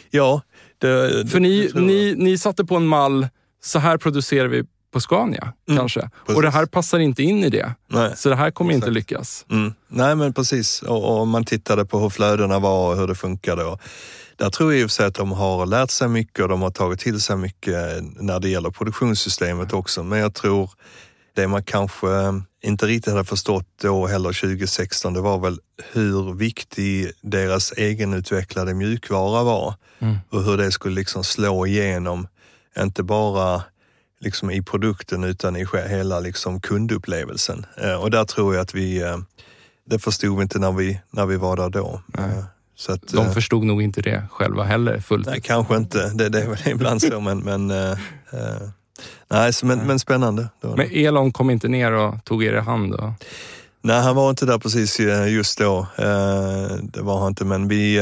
[0.10, 0.41] Ja.
[0.77, 3.27] Det, För ni, ni, ni satte på en mall,
[3.63, 6.00] så här producerar vi på Scania mm, kanske.
[6.00, 6.36] Precis.
[6.36, 7.74] Och det här passar inte in i det.
[7.88, 8.88] Nej, så det här kommer exakt.
[8.88, 9.46] inte lyckas.
[9.50, 9.74] Mm.
[9.88, 13.63] Nej men precis, och, och, man tittade på hur flödena var och hur det funkade.
[13.63, 13.82] Och
[14.36, 16.62] där tror jag i och för sig att de har lärt sig mycket och de
[16.62, 20.04] har tagit till sig mycket när det gäller produktionssystemet också.
[20.04, 20.70] Men jag tror
[21.36, 22.08] det man kanske
[22.63, 25.60] inte riktigt hade förstått då heller 2016, det var väl
[25.91, 30.17] hur viktig deras egenutvecklade mjukvara var mm.
[30.30, 32.28] och hur det skulle liksom slå igenom,
[32.83, 33.61] inte bara
[34.19, 37.65] liksom i produkten utan i hela liksom kundupplevelsen.
[37.77, 39.17] Eh, och där tror jag att vi, eh,
[39.85, 42.01] det förstod vi inte när vi, när vi var där då.
[42.07, 42.29] Nej.
[42.29, 42.43] Eh,
[42.75, 46.09] så att, De förstod nog inte det själva heller fullt Nej, kanske inte.
[46.09, 47.67] Det, det är ibland så, men, men
[49.29, 50.49] Nej, men, men spännande.
[50.61, 53.13] Men Elon kom inte ner och tog er i hand då?
[53.81, 55.87] Nej, han var inte där precis just då.
[56.81, 57.99] Det var han inte, men vi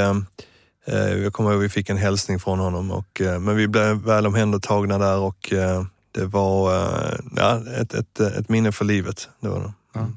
[0.85, 4.27] jag kommer ihåg att vi fick en hälsning från honom, och, men vi blev väl
[4.27, 5.53] omhändertagna där och
[6.11, 6.73] det var
[7.35, 9.29] ja, ett, ett, ett minne för livet.
[9.39, 9.73] Det var det.
[9.93, 10.07] Ja.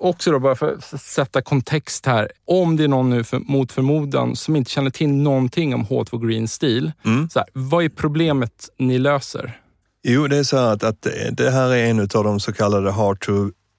[0.00, 2.32] Också då, bara för att sätta kontext här.
[2.44, 6.26] Om det är någon nu för, mot förmodan som inte känner till någonting om H2
[6.26, 6.92] Green Steel.
[7.04, 7.28] Mm.
[7.30, 9.60] Så här, vad är problemet ni löser?
[10.02, 13.20] Jo, det är så att, att det här är en av de så kallade hard
[13.20, 13.32] to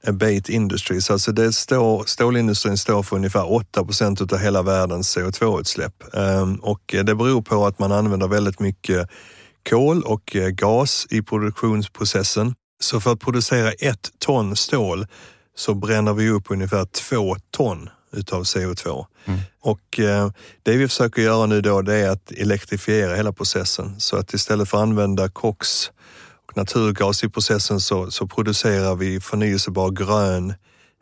[0.07, 1.11] abate industries.
[1.11, 6.03] Alltså det står, stålindustrin står för ungefär 8 procent av hela världens CO2-utsläpp.
[6.13, 9.09] Um, och det beror på att man använder väldigt mycket
[9.69, 12.53] kol och eh, gas i produktionsprocessen.
[12.81, 15.07] Så för att producera ett ton stål
[15.55, 19.05] så bränner vi upp ungefär två ton utav CO2.
[19.25, 19.39] Mm.
[19.61, 20.31] Och eh,
[20.63, 24.69] det vi försöker göra nu då det är att elektrifiera hela processen så att istället
[24.69, 25.91] för att använda koks
[26.49, 30.53] och naturgas i processen så, så producerar vi förnyelsebar grön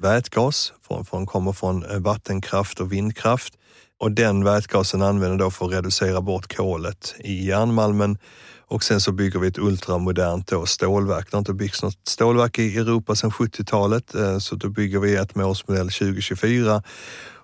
[0.02, 0.74] vätgas
[1.10, 3.54] som kommer från eh, vattenkraft och vindkraft
[4.00, 8.18] Och den vätgasen använder då för att reducera bort kolet i järnmalmen
[8.70, 11.28] och sen så bygger vi ett ultramodernt då stålverk.
[11.32, 15.16] Det har inte byggts något stålverk i Europa sedan 70-talet, eh, så då bygger vi
[15.16, 16.84] ett med årsmodell 2024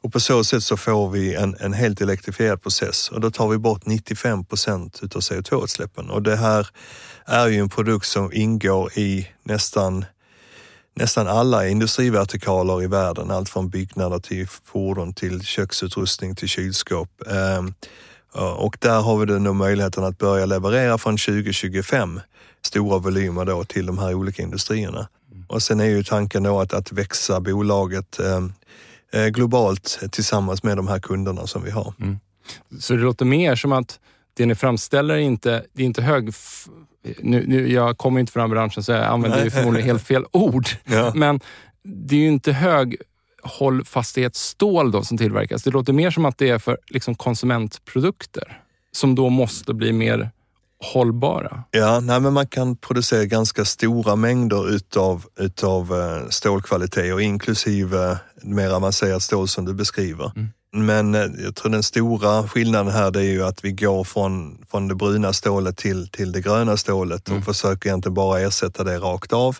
[0.04, 3.48] och på så sätt så får vi en, en helt elektrifierad process och då tar
[3.48, 6.10] vi bort 95 procent utav CO2-utsläppen.
[6.10, 6.68] Och det här
[7.26, 10.06] är ju en produkt som ingår i nästan
[10.96, 17.10] nästan alla industrivertikaler i världen, allt från byggnader till fordon till köksutrustning till kylskåp.
[17.28, 17.74] Ehm,
[18.58, 22.20] och där har vi nu möjligheten att börja leverera från 2025
[22.62, 25.08] stora volymer då till de här olika industrierna.
[25.48, 28.54] Och sen är ju tanken då att, att växa bolaget ehm,
[29.14, 31.94] eh, globalt tillsammans med de här kunderna som vi har.
[32.00, 32.20] Mm.
[32.80, 34.00] Så det låter mer som att
[34.34, 36.34] det ni framställer inte, det är inte hög
[37.20, 40.68] nu, nu, jag kommer inte från branschen så jag använder ju förmodligen helt fel ord.
[40.86, 41.12] Ja.
[41.16, 41.40] Men
[41.84, 42.98] det är ju inte hög
[43.44, 45.64] hållfastighetsstål då som tillverkas.
[45.64, 48.62] Det låter mer som att det är för liksom konsumentprodukter
[48.92, 50.30] som då måste bli mer
[50.94, 51.64] hållbara.
[51.72, 58.70] Ja, nej, men man kan producera ganska stora mängder utav, utav uh, stålkvaliteter inklusive mer
[58.70, 60.32] avancerat stål som du beskriver.
[60.36, 60.50] Mm.
[60.76, 64.66] Men eh, jag tror den stora skillnaden här det är ju att vi går från,
[64.72, 67.44] från det bruna stålet till, till det gröna stålet och mm.
[67.44, 69.58] försöker egentligen bara ersätta det rakt av.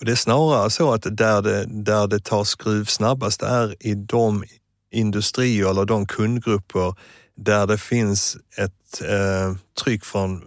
[0.00, 4.44] Det är snarare så att där det, där det tar skruv snabbast är i de
[4.92, 6.94] industrier eller de kundgrupper
[7.36, 10.42] där det finns ett eh, tryck från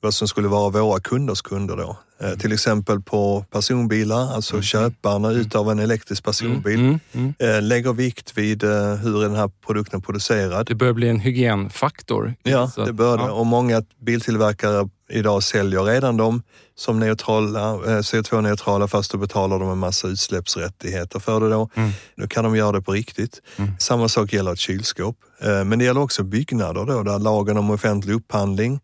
[0.00, 1.96] vad som skulle vara våra kunders kunder då.
[2.22, 4.62] Eh, till exempel på personbilar, alltså mm.
[4.62, 5.40] köparna mm.
[5.40, 6.98] utav en elektrisk personbil mm.
[7.12, 7.34] mm.
[7.38, 7.56] mm.
[7.56, 10.66] Eh, lägger vikt vid eh, hur den här produkten är producerad.
[10.66, 12.34] Det börjar bli en hygienfaktor.
[12.42, 13.30] Ja, det bör det.
[13.30, 16.42] Och många biltillverkare idag säljer redan dem
[16.74, 21.68] som neutrala, CO2-neutrala fast då betalar de en massa utsläppsrättigheter för det då.
[21.74, 21.90] Mm.
[22.14, 23.42] Nu kan de göra det på riktigt.
[23.56, 23.70] Mm.
[23.78, 25.16] Samma sak gäller ett kylskåp.
[25.40, 28.80] Men det gäller också byggnader då, där lagen om offentlig upphandling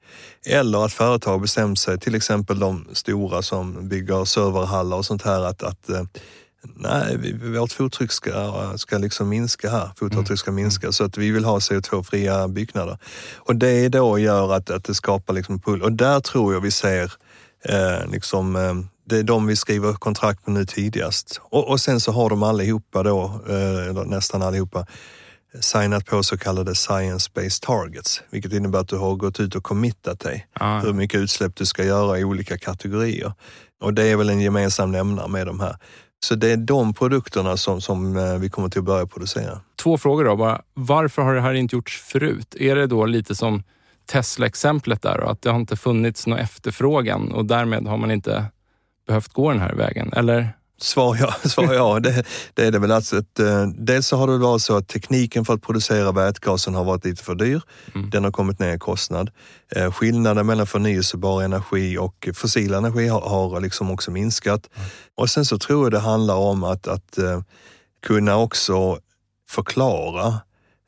[0.46, 5.40] eller att företag bestämt sig, till exempel de stora som bygger serverhallar och sånt här,
[5.44, 5.90] att, att
[6.62, 9.90] nej, vårt fotryck ska, ska liksom minska här.
[9.96, 10.62] Fotavtryck ska mm.
[10.62, 12.98] minska så att vi vill ha CO2-fria byggnader.
[13.36, 15.82] Och det då gör att, att det skapar liksom pull.
[15.82, 17.12] Och där tror jag vi ser
[17.64, 18.74] eh, liksom, eh,
[19.08, 21.40] det är de vi skriver kontrakt med nu tidigast.
[21.42, 24.86] Och, och sen så har de allihopa då, eh, eller nästan allihopa,
[25.60, 30.20] signat på så kallade science-based targets, vilket innebär att du har gått ut och committat
[30.20, 30.80] dig ah.
[30.80, 33.32] hur mycket utsläpp du ska göra i olika kategorier.
[33.80, 35.76] Och det är väl en gemensam nämnare med de här.
[36.20, 39.60] Så det är de produkterna som, som eh, vi kommer till att börja producera.
[39.82, 40.62] Två frågor då bara.
[40.74, 42.56] Varför har det här inte gjorts förut?
[42.60, 43.62] Är det då lite som
[44.06, 48.44] Tesla-exemplet där, att det har inte funnits någon efterfrågan och därmed har man inte
[49.06, 50.12] behövt gå den här vägen?
[50.12, 50.57] Eller?
[50.80, 52.00] Svar ja, svar ja.
[52.00, 52.92] Det, det är det väl.
[52.92, 56.74] Alltså att, eh, dels så har det varit så att tekniken för att producera vätgasen
[56.74, 57.60] har varit lite för dyr.
[57.94, 58.10] Mm.
[58.10, 59.30] Den har kommit ner i kostnad.
[59.76, 64.68] Eh, skillnaden mellan förnyelsebar energi och fossil energi har, har liksom också minskat.
[64.74, 64.88] Mm.
[65.16, 67.40] Och sen så tror jag det handlar om att, att uh,
[68.06, 68.98] kunna också
[69.50, 70.40] förklara.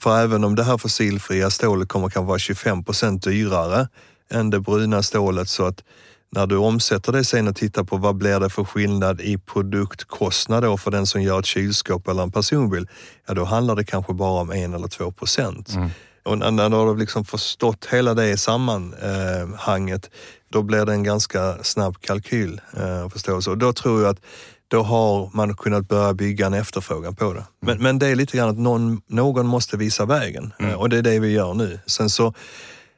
[0.02, 3.88] För även om det här fossilfria stålet kommer kanske vara 25 procent dyrare
[4.30, 5.84] än det bruna stålet så att
[6.32, 10.62] när du omsätter det sen och tittar på vad blir det för skillnad i produktkostnad
[10.62, 12.88] då för den som gör ett kylskåp eller en personbil,
[13.26, 15.74] ja då handlar det kanske bara om en eller två procent.
[15.74, 15.90] Mm.
[16.22, 20.10] Och när du har liksom förstått hela det sammanhanget,
[20.52, 23.50] då blir det en ganska snabb kalkyl eh, förståelse.
[23.50, 24.20] Och då tror jag att
[24.68, 27.44] då har man kunnat börja bygga en efterfrågan på det.
[27.60, 27.82] Men, mm.
[27.82, 30.76] men det är lite grann att någon, någon måste visa vägen mm.
[30.76, 31.80] och det är det vi gör nu.
[31.86, 32.34] Sen så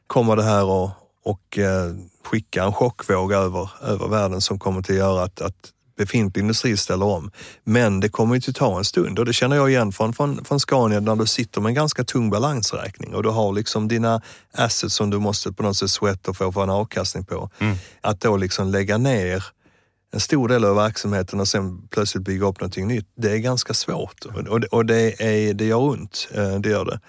[0.06, 0.90] kommer det här och,
[1.24, 1.92] och eh,
[2.24, 7.06] skicka en chockvåg över, över världen som kommer att göra att, att befintlig industri ställer
[7.06, 7.30] om.
[7.64, 10.44] Men det kommer ju att ta en stund och det känner jag igen från, från,
[10.44, 14.22] från Scania när du sitter med en ganska tung balansräkning och du har liksom dina
[14.54, 17.50] assets som du måste på något sätt sweata för att få en avkastning på.
[17.58, 17.76] Mm.
[18.00, 19.44] Att då liksom lägga ner
[20.14, 23.74] en stor del av verksamheten och sen plötsligt bygga upp någonting nytt, det är ganska
[23.74, 27.00] svårt och, det, och det, är, det gör ont, eh, det gör det.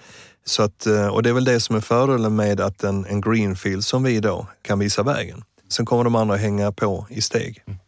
[0.46, 3.20] Så att, eh, och det är väl det som är fördelen med att en, en
[3.20, 5.42] greenfield som vi då kan visa vägen.
[5.68, 7.62] Sen kommer de andra hänga på i steg.
[7.66, 7.78] Mm.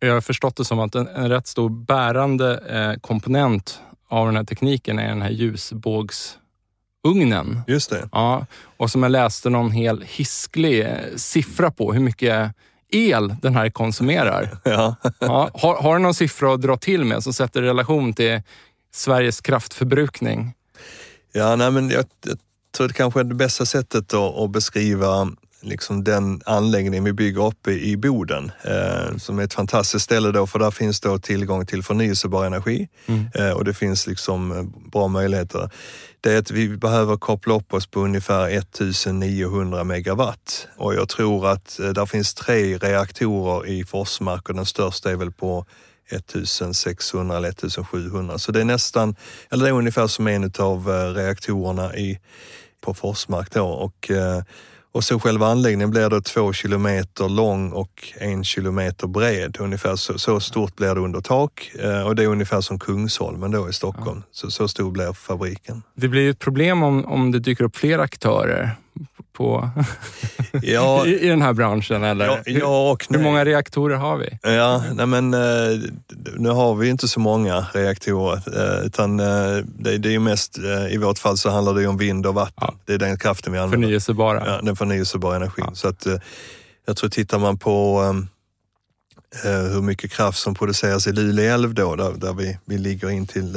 [0.00, 4.36] Jag har förstått det som att en, en rätt stor bärande eh, komponent av den
[4.36, 7.60] här tekniken är den här ljusbågsugnen.
[7.66, 8.08] Just det.
[8.12, 12.54] Ja, och som jag läste någon hel hisklig eh, siffra på hur mycket
[12.90, 14.58] el den här konsumerar.
[14.64, 14.96] ja.
[15.18, 18.42] ja har, har du någon siffra att dra till med som sätter relation till
[18.92, 20.54] Sveriges kraftförbrukning?
[21.32, 22.38] Ja, nej, men jag, jag
[22.76, 25.28] tror det kanske är det bästa sättet att, beskriva
[25.60, 30.46] liksom den anläggning vi bygger uppe i Boden, eh, som är ett fantastiskt ställe då,
[30.46, 33.26] för där finns då tillgång till förnyelsebar energi mm.
[33.34, 35.70] eh, och det finns liksom eh, bra möjligheter.
[36.20, 41.48] Det är att vi behöver koppla upp oss på ungefär 1900 megawatt och jag tror
[41.48, 45.66] att eh, där finns tre reaktorer i Forsmark och den största är väl på
[46.10, 48.38] 1600 eller 1700.
[48.38, 49.16] Så det är nästan,
[49.50, 52.18] eller det är ungefär som en av eh, reaktorerna i,
[52.80, 53.66] på Forsmark då.
[53.66, 54.42] Och, eh,
[54.92, 59.56] och så själva anläggningen blir då två kilometer lång och en kilometer bred.
[59.60, 63.50] Ungefär så, så stort blir det under tak eh, och det är ungefär som Kungsholmen
[63.50, 64.22] då i Stockholm.
[64.32, 65.82] Så, så stor blir fabriken.
[65.94, 68.70] Det blir ett problem om, om det dyker upp fler aktörer
[69.32, 69.70] på
[70.62, 72.04] ja, I, i den här branschen?
[72.04, 72.26] Eller?
[72.26, 74.38] Ja, ja och Hur många reaktorer har vi?
[74.42, 75.40] Ja, nej men, eh,
[76.36, 79.26] nu har vi inte så många reaktorer eh, utan eh,
[79.78, 80.58] det, det är mest,
[80.90, 82.54] i vårt fall så handlar det om vind och vatten.
[82.60, 82.74] Ja.
[82.84, 83.86] Det är den kraften vi använder.
[83.86, 84.42] Förnyelsebara?
[84.46, 85.64] Ja, den förnyelsebara energin.
[85.68, 85.74] Ja.
[85.74, 86.06] Så att,
[86.86, 88.02] jag tror tittar man på
[89.72, 93.26] hur mycket kraft som produceras i Luleå älv då, där, där vi, vi ligger in
[93.26, 93.56] till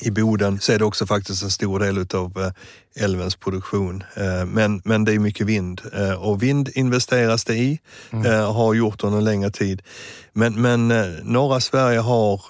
[0.00, 2.52] i Boden så är det också faktiskt en stor del utav
[2.96, 4.04] älvens produktion.
[4.14, 8.26] Eh, men, men det är mycket vind eh, och vind investeras det i, mm.
[8.26, 9.82] Eh, har gjort under en längre tid.
[10.32, 10.88] Men, men
[11.22, 12.42] norra Sverige har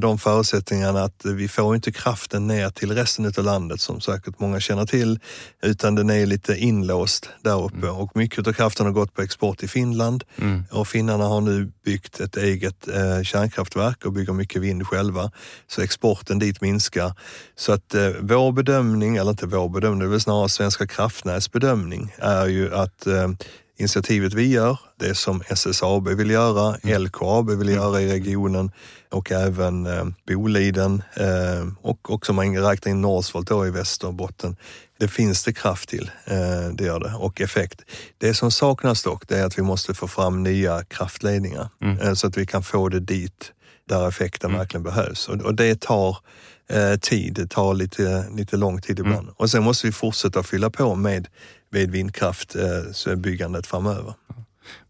[0.00, 4.60] de förutsättningarna att vi får inte kraften ner till resten av landet som säkert många
[4.60, 5.18] känner till,
[5.62, 7.96] utan den är lite inlåst där uppe mm.
[7.96, 10.64] och mycket av kraften har gått på export till Finland mm.
[10.70, 12.88] och finnarna har nu byggt ett eget
[13.22, 15.30] kärnkraftverk och bygger mycket vind själva.
[15.66, 17.12] Så exporten dit minskar.
[17.56, 21.52] Så att vår bedömning, eller inte vår bedömning, bedömning, det är väl snarare Svenska kraftnäts
[21.52, 23.28] bedömning, är ju att eh,
[23.78, 27.02] initiativet vi gör, det som SSAB vill göra, mm.
[27.02, 28.70] LKAB vill göra i regionen
[29.10, 34.56] och även eh, Boliden eh, och också man räknar in Northvolt då i Västerbotten.
[34.98, 37.80] Det finns det kraft till, eh, det gör det, och effekt.
[38.18, 41.98] Det som saknas dock, det är att vi måste få fram nya kraftledningar mm.
[41.98, 43.52] eh, så att vi kan få det dit
[43.88, 44.58] där effekten mm.
[44.58, 45.28] verkligen behövs.
[45.28, 46.18] Och, och det tar
[46.68, 47.34] eh, tid.
[47.34, 49.22] Det tar lite, lite lång tid ibland.
[49.22, 49.34] Mm.
[49.36, 51.28] Och sen måste vi fortsätta fylla på med,
[51.70, 54.14] med vindkraftbyggandet eh, framöver.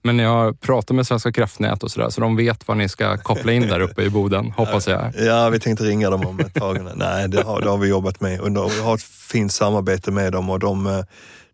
[0.03, 3.17] Men ni har pratat med Svenska kraftnät och sådär, så de vet vad ni ska
[3.17, 5.12] koppla in där uppe i Boden, hoppas jag.
[5.19, 6.91] Ja, vi tänkte ringa dem om ett tag.
[6.95, 10.33] Nej, det har, det har vi jobbat med och vi har ett fint samarbete med
[10.33, 10.51] dem.
[10.51, 11.05] Och de, eh,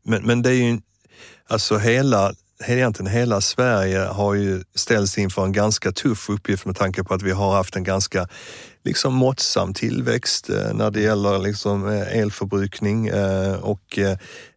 [0.04, 0.80] men, men det är ju,
[1.48, 2.32] alltså hela
[2.66, 7.22] egentligen hela Sverige har ju ställts inför en ganska tuff uppgift med tanke på att
[7.22, 8.28] vi har haft en ganska
[8.84, 13.06] liksom måttsam tillväxt eh, när det gäller liksom eh, elförbrukning.
[13.06, 13.98] Eh, och,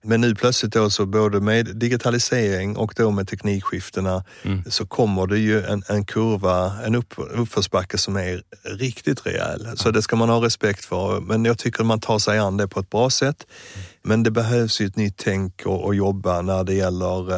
[0.03, 4.63] men nu plötsligt då så både med digitalisering och då med teknikskiftena mm.
[4.69, 9.67] så kommer det ju en, en kurva, en upp, uppförsbacke som är riktigt rejäl.
[9.75, 11.19] Så det ska man ha respekt för.
[11.19, 13.45] Men jag tycker man tar sig an det på ett bra sätt.
[14.03, 17.31] Men det behövs ju ett nytt tänk och, och jobba när det gäller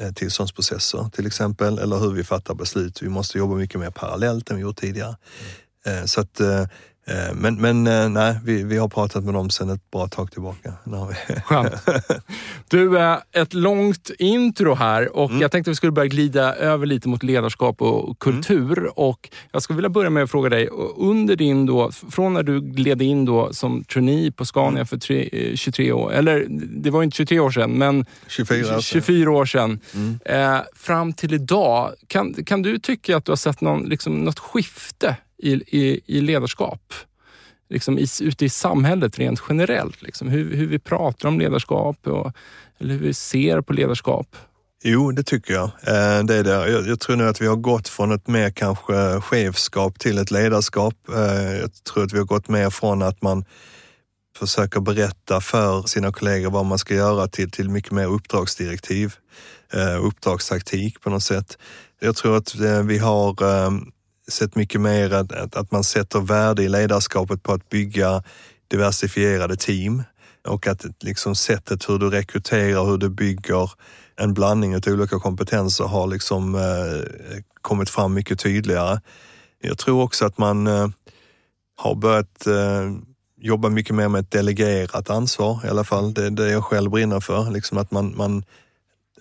[0.00, 3.02] eh, tillståndsprocesser till exempel, eller hur vi fattar beslut.
[3.02, 5.16] Vi måste jobba mycket mer parallellt än vi gjort tidigare.
[5.86, 6.60] Eh, så att, eh,
[7.06, 10.72] eh, men, men nej, vi, vi har pratat med dem sedan ett bra tag tillbaka.
[11.44, 11.74] Skönt.
[12.68, 12.98] Du,
[13.32, 15.42] ett långt intro här och mm.
[15.42, 18.78] jag tänkte att vi skulle börja glida över lite mot ledarskap och kultur.
[18.78, 18.90] Mm.
[18.96, 22.60] Och jag skulle vilja börja med att fråga dig, under din då, från när du
[22.60, 24.86] gled in då som trainee på Scania mm.
[24.86, 26.46] för tre, 23 år, eller
[26.82, 30.18] det var inte 23 år sedan, men 24 år 24 år sedan mm.
[30.24, 31.92] eh, fram till idag.
[32.06, 36.20] Kan, kan du tycka att du har sett någon, liksom, något skifte i, i, i
[36.20, 36.94] ledarskap.
[37.68, 40.02] Liksom i, ute i samhället rent generellt.
[40.02, 40.28] Liksom.
[40.28, 42.32] Hur, hur vi pratar om ledarskap och,
[42.78, 44.36] eller hur vi ser på ledarskap.
[44.84, 45.64] Jo, det tycker jag.
[45.64, 46.70] Eh, det är det.
[46.88, 50.94] Jag, tror nu att vi har gått från ett mer kanske chefskap till ett ledarskap.
[51.14, 53.44] Eh, jag tror att vi har gått mer från att man
[54.38, 59.14] försöker berätta för sina kollegor vad man ska göra till, till mycket mer uppdragsdirektiv,
[59.72, 61.58] eh, uppdragstaktik på något sätt.
[62.00, 63.34] Jag tror att vi har
[64.28, 68.22] sett mycket mer att, att man sätter värde i ledarskapet på att bygga
[68.68, 70.02] diversifierade team
[70.48, 73.70] och att liksom sättet hur du rekryterar, hur du bygger
[74.16, 79.00] en blandning av olika kompetenser har liksom eh, kommit fram mycket tydligare.
[79.60, 80.88] Jag tror också att man eh,
[81.76, 82.92] har börjat eh,
[83.40, 86.14] jobba mycket mer med ett delegerat ansvar i alla fall.
[86.14, 88.44] Det är det jag själv brinner för, liksom att man, man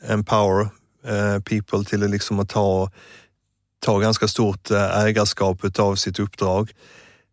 [0.07, 0.69] empower
[1.05, 2.91] eh, people till liksom att ta
[3.81, 6.71] tar ganska stort eh, ägarskap utav sitt uppdrag.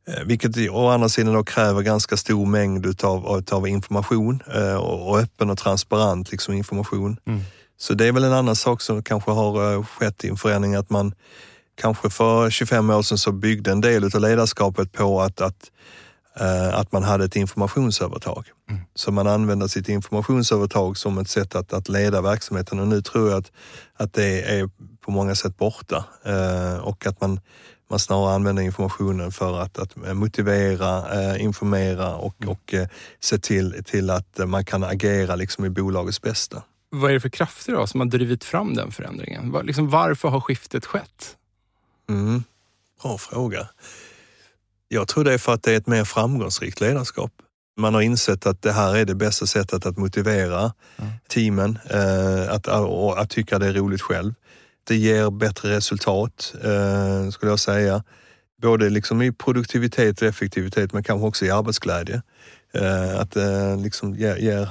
[0.08, 5.18] Eh, vilket å andra sidan då kräver ganska stor mängd utav, utav information eh, och
[5.18, 7.16] öppen och transparent liksom information.
[7.26, 7.40] Mm.
[7.78, 10.90] Så det är väl en annan sak som kanske har skett i en förändring att
[10.90, 11.14] man
[11.80, 15.70] kanske för 25 år sedan så byggde en del utav ledarskapet på att, att
[16.72, 18.44] att man hade ett informationsövertag.
[18.70, 18.82] Mm.
[18.94, 23.30] Så man använder sitt informationsövertag som ett sätt att, att leda verksamheten och nu tror
[23.30, 23.52] jag att,
[23.96, 24.70] att det är
[25.08, 27.40] på många sätt borta eh, och att man,
[27.90, 32.52] man snarare använder informationen för att, att motivera, eh, informera och, mm.
[32.52, 32.88] och eh,
[33.20, 36.62] se till, till att man kan agera liksom i bolagets bästa.
[36.90, 39.50] Vad är det för krafter då som har drivit fram den förändringen?
[39.50, 41.36] Var, liksom, varför har skiftet skett?
[42.08, 42.44] Mm.
[43.02, 43.68] Bra fråga.
[44.88, 47.32] Jag tror det är för att det är ett mer framgångsrikt ledarskap.
[47.76, 51.12] Man har insett att det här är det bästa sättet att motivera mm.
[51.28, 54.34] teamen, eh, att, och att tycka det är roligt själv.
[54.88, 58.04] Det ger bättre resultat, eh, skulle jag säga.
[58.62, 62.22] Både liksom i produktivitet och effektivitet, men kanske också i arbetsglädje.
[62.74, 64.68] Eh, att det liksom ger, ger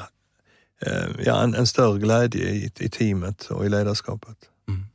[0.82, 4.38] eh, ja, en, en, större glädje i, i teamet och i ledarskapet.
[4.68, 4.86] Mm.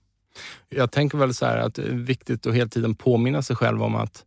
[0.69, 3.83] Jag tänker väl så här att det är viktigt att hela tiden påminna sig själv
[3.83, 4.25] om att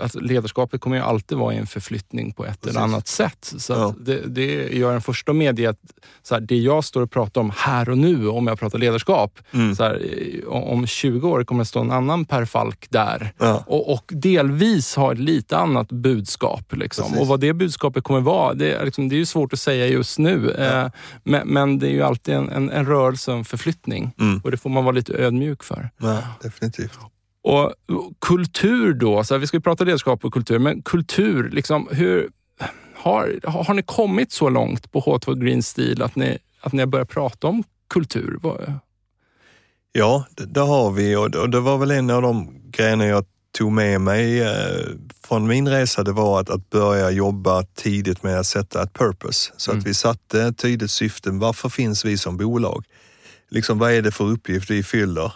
[0.00, 2.76] Alltså ledarskapet kommer ju alltid vara i en förflyttning på ett Precis.
[2.76, 3.54] eller annat sätt.
[3.58, 3.94] Så ja.
[4.00, 5.78] det, det jag är den första med att
[6.22, 9.38] så här, det jag står och pratar om här och nu, om jag pratar ledarskap,
[9.52, 9.74] mm.
[9.74, 10.02] så här,
[10.48, 13.64] om 20 år kommer det stå en annan Per Falk där ja.
[13.66, 16.72] och, och, delvis ha ett lite annat budskap.
[16.76, 17.18] Liksom.
[17.18, 19.86] Och vad det budskapet kommer vara, det är, liksom, det är ju svårt att säga
[19.86, 20.54] just nu.
[20.58, 20.64] Ja.
[20.64, 20.90] Eh,
[21.24, 24.40] men, men, det är ju alltid en, en, en rörelse, en förflyttning mm.
[24.44, 25.90] och det får man vara lite ödmjuk för.
[25.98, 26.98] Ja, definitivt.
[27.42, 27.74] Och
[28.20, 32.30] kultur då, så här, vi ska prata ledarskap och kultur, men kultur, liksom, hur,
[32.94, 36.86] har, har ni kommit så långt på H2 Green Steel att ni, att ni har
[36.86, 38.38] börjat prata om kultur?
[39.92, 43.72] Ja, det, det har vi och det var väl en av de grejerna jag tog
[43.72, 44.86] med mig eh,
[45.24, 49.52] från min resa, det var att, att börja jobba tidigt med att sätta ett purpose.
[49.56, 49.80] Så mm.
[49.80, 51.30] att vi satte tydligt syfte.
[51.30, 52.84] Varför finns vi som bolag?
[53.50, 55.32] Liksom, vad är det för uppgift vi fyller?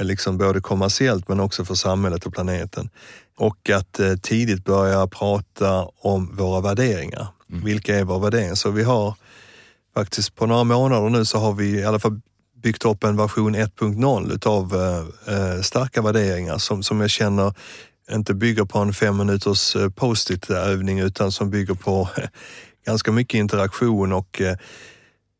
[0.00, 2.90] Liksom både kommersiellt men också för samhället och planeten.
[3.36, 7.26] Och att eh, tidigt börja prata om våra värderingar.
[7.50, 7.64] Mm.
[7.64, 8.54] Vilka är våra värderingar?
[8.54, 9.14] Så vi har
[9.94, 12.20] faktiskt på några månader nu så har vi i alla fall
[12.62, 17.54] byggt upp en version 1.0 utav eh, eh, starka värderingar som, som jag känner
[18.10, 22.08] inte bygger på en fem minuters eh, post-it övning utan som bygger på
[22.86, 24.56] ganska mycket interaktion och eh,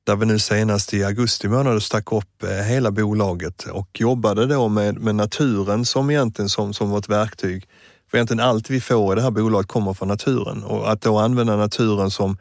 [0.04, 4.68] där vi nu senast i augusti månad stack upp eh, hela bolaget och jobbade då
[4.68, 7.68] med, med naturen som egentligen som, som vårt verktyg.
[8.10, 11.18] För egentligen allt vi får i det här bolaget kommer från naturen och att då
[11.18, 12.36] använda naturen som,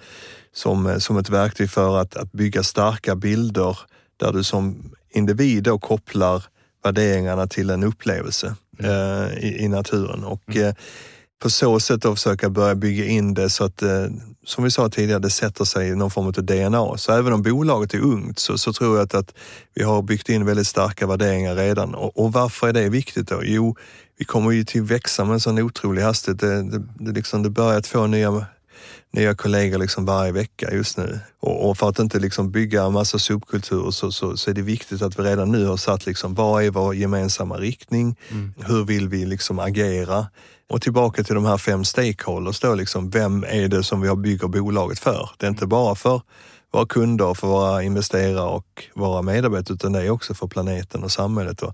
[0.53, 3.80] som, eh, som ett verktyg för att, att bygga starka bilder
[4.18, 6.43] där du som individ då kopplar
[6.84, 8.91] värderingarna till en upplevelse mm.
[8.91, 10.24] eh, i, i, naturen.
[10.24, 10.68] Och, mm.
[10.68, 10.74] eh,
[11.41, 14.05] på så sätt då försöka börja bygga in det så att, eh,
[14.45, 16.97] som vi sa tidigare, det sätter sig i någon form av DNA.
[16.97, 19.33] Så även om bolaget är ungt så, så tror jag att, att
[19.73, 21.95] vi har byggt in väldigt starka värderingar redan.
[21.95, 23.41] Och, och varför är det viktigt då?
[23.43, 23.75] Jo,
[24.17, 26.39] vi kommer ju till växa med en sån otrolig hastighet.
[26.39, 28.45] Det, det, det, liksom, det börjar två nya
[29.13, 31.19] nya kollegor liksom varje vecka just nu.
[31.39, 34.61] Och, och för att inte liksom bygga en massa subkulturer så, så, så, är det
[34.61, 38.15] viktigt att vi redan nu har satt liksom, vad är vår gemensamma riktning?
[38.29, 38.53] Mm.
[38.57, 40.27] Hur vill vi liksom agera?
[40.72, 44.47] Och tillbaka till de här fem stakeholders då, liksom, vem är det som vi bygger
[44.47, 45.30] bolaget för?
[45.38, 46.22] Det är inte bara för
[46.74, 51.11] våra kunder, för våra investerare och våra medarbetare, utan det är också för planeten och
[51.11, 51.61] samhället.
[51.61, 51.74] Och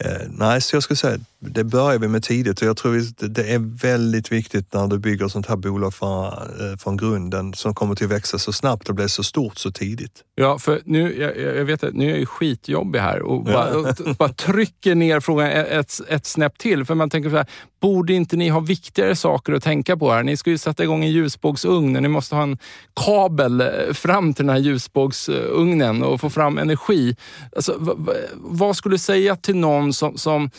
[0.00, 1.18] Eh, nej, så jag skulle säga
[1.50, 5.28] det börjar vi med tidigt och jag tror det är väldigt viktigt när du bygger
[5.28, 8.94] sånt här bolag från, eh, från grunden som kommer till att växa så snabbt och
[8.94, 10.22] bli så stort så tidigt.
[10.34, 13.76] Ja, för nu, jag, jag vet att nu är jag ju skitjobbig här och bara,
[13.76, 16.84] och, bara trycker ner frågan ett, ett snäpp till.
[16.84, 17.46] För man tänker så här,
[17.80, 20.22] borde inte ni ha viktigare saker att tänka på här?
[20.22, 22.58] Ni ska ju sätta igång en ljusbågsugn ni måste ha en
[22.94, 27.16] kabel eh, fram till den här ljusbågsugnen och få fram energi.
[27.56, 27.96] Alltså,
[28.34, 30.50] vad skulle du säga till någon som, som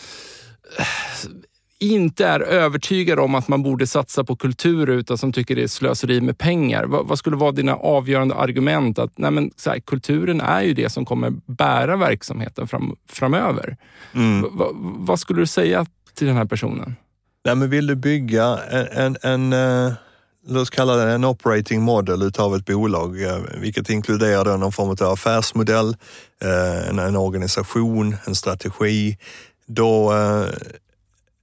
[1.80, 5.68] inte är övertygad om att man borde satsa på kultur utan som tycker det är
[5.68, 6.84] slöseri med pengar.
[6.84, 9.00] Vad, vad skulle vara dina avgörande argument?
[9.00, 13.78] Att nej men, här, kulturen är ju det som kommer bära verksamheten fram, framöver.
[14.14, 14.58] Mm.
[14.58, 16.96] Va, vad skulle du säga till den här personen?
[17.46, 19.94] Nej, men vill du bygga en, en, en uh,
[20.48, 24.90] låt oss kalla det en operating model utav ett bolag, uh, vilket inkluderar någon form
[24.90, 25.88] av affärsmodell,
[26.46, 29.18] uh, en, en, organisation, en strategi,
[29.68, 30.48] då eh,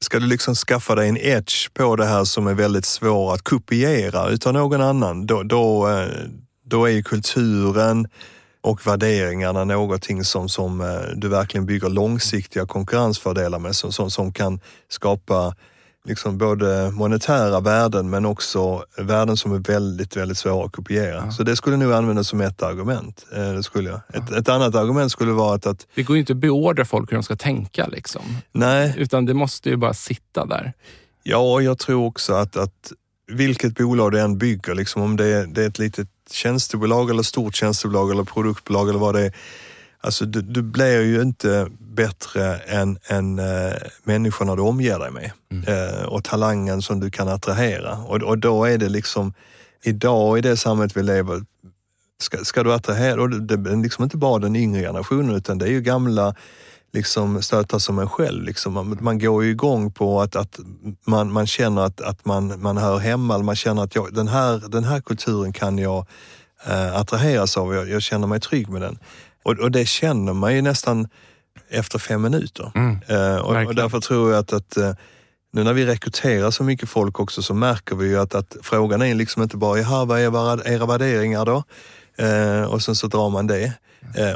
[0.00, 3.42] ska du liksom skaffa dig en edge på det här som är väldigt svår att
[3.42, 6.08] kopiera utav någon annan, då, då, eh,
[6.64, 8.08] då är ju kulturen
[8.60, 14.32] och värderingarna någonting som, som eh, du verkligen bygger långsiktiga konkurrensfördelar med, som, som, som
[14.32, 15.54] kan skapa
[16.04, 21.22] liksom både monetära värden men också värden som är väldigt, väldigt svåra att kopiera.
[21.24, 21.30] Ja.
[21.30, 23.26] Så det skulle nog användas som ett argument.
[23.32, 24.00] Eh, det skulle jag.
[24.08, 24.38] Ett, ja.
[24.38, 25.86] ett annat argument skulle vara att, att...
[25.94, 27.86] Det går ju inte att beordra folk hur de ska tänka.
[27.86, 28.22] Liksom.
[28.52, 28.94] Nej.
[28.98, 30.72] Utan det måste ju bara sitta där.
[31.22, 32.92] Ja, jag tror också att, att
[33.26, 37.22] vilket bolag det än bygger, liksom, om det är, det är ett litet tjänstebolag eller
[37.22, 39.32] stort tjänstebolag eller produktbolag eller vad det är.
[40.04, 43.72] Alltså du, du blir ju inte bättre än, än äh,
[44.04, 45.64] människorna du omger dig med mm.
[45.64, 47.98] äh, och talangen som du kan attrahera.
[47.98, 49.34] Och, och då är det liksom,
[49.82, 51.42] idag i det samhället vi lever,
[52.20, 55.58] ska, ska du attrahera, och det, det är liksom inte bara den yngre generationen utan
[55.58, 56.34] det är ju gamla
[56.92, 58.44] liksom stöta som en själv.
[58.44, 58.72] Liksom.
[58.72, 60.60] Man, man går ju igång på att, att
[61.06, 64.62] man, man känner att, att man, man hör hemma, man känner att jag, den, här,
[64.68, 66.06] den här kulturen kan jag
[66.66, 68.98] eh, attraheras av, jag, jag känner mig trygg med den.
[69.42, 71.08] Och, och det känner man ju nästan
[71.68, 72.72] efter fem minuter.
[72.74, 74.94] Mm, eh, och, och, därför tror jag att, att eh,
[75.52, 79.02] nu när vi rekryterar så mycket folk också så märker vi ju att, att frågan
[79.02, 81.64] är liksom inte bara, jaha vad är era värderingar då?
[82.18, 83.72] Eh, och sen så drar man det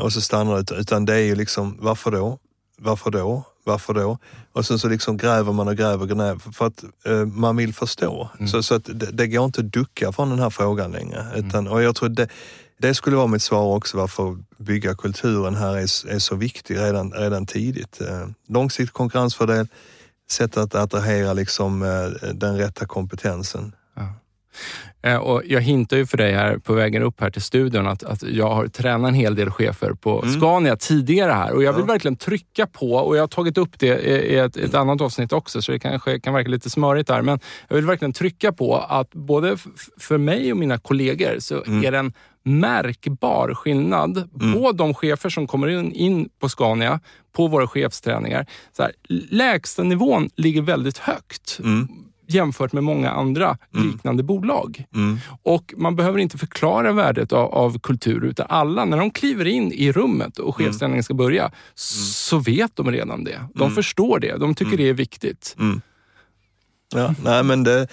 [0.00, 2.38] och så stannar det, utan det är ju liksom, varför då?
[2.78, 3.44] Varför då?
[3.64, 4.18] Varför då?
[4.52, 6.84] Och sen så liksom gräver man och gräver, gräver för att
[7.34, 8.30] man vill förstå.
[8.38, 8.48] Mm.
[8.48, 11.20] Så, så att det, det, går inte att ducka från den här frågan längre.
[11.20, 11.46] Mm.
[11.46, 12.28] Utan, och jag tror det,
[12.78, 17.12] det skulle vara mitt svar också varför bygga kulturen här är, är så viktig redan,
[17.12, 18.00] redan tidigt.
[18.00, 19.68] Eh, långsiktig konkurrensfördel,
[20.30, 23.72] sätt att attrahera liksom, eh, den rätta kompetensen.
[23.94, 24.12] Ja.
[25.02, 28.02] Eh, och jag hintar ju för dig här på vägen upp här till studion att,
[28.02, 30.34] att jag har tränat en hel del chefer på mm.
[30.34, 31.92] Scania tidigare här och jag vill ja.
[31.92, 35.62] verkligen trycka på, och jag har tagit upp det i ett, ett annat avsnitt också,
[35.62, 39.12] så det kanske kan verka lite smörigt där, men jag vill verkligen trycka på att
[39.12, 39.56] både
[39.98, 41.84] för mig och mina kollegor så mm.
[41.84, 42.12] är det en
[42.46, 44.54] märkbar skillnad mm.
[44.54, 47.00] på de chefer som kommer in, in på Scania,
[47.32, 48.46] på våra chefsträningar.
[48.76, 48.92] Så här,
[49.30, 51.60] lägsta nivån ligger väldigt högt.
[51.64, 51.88] Mm
[52.28, 53.86] jämfört med många andra mm.
[53.86, 54.84] liknande bolag.
[54.94, 55.18] Mm.
[55.42, 59.72] Och Man behöver inte förklara värdet av, av, kultur, utan alla, när de kliver in
[59.72, 60.66] i rummet och mm.
[60.70, 61.52] chefsställningen ska börja, mm.
[61.74, 63.48] så vet de redan det.
[63.54, 63.74] De mm.
[63.74, 64.36] förstår det.
[64.36, 65.56] De tycker det är viktigt.
[66.94, 67.88] Ja, nej men det,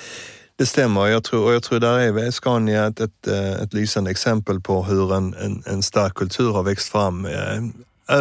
[0.64, 1.08] det stämmer.
[1.08, 4.84] Jag tror, och jag tror där är Scania ett, ett, eh, ett lysande exempel på
[4.84, 7.64] hur en, en, en stark kultur har växt fram eh,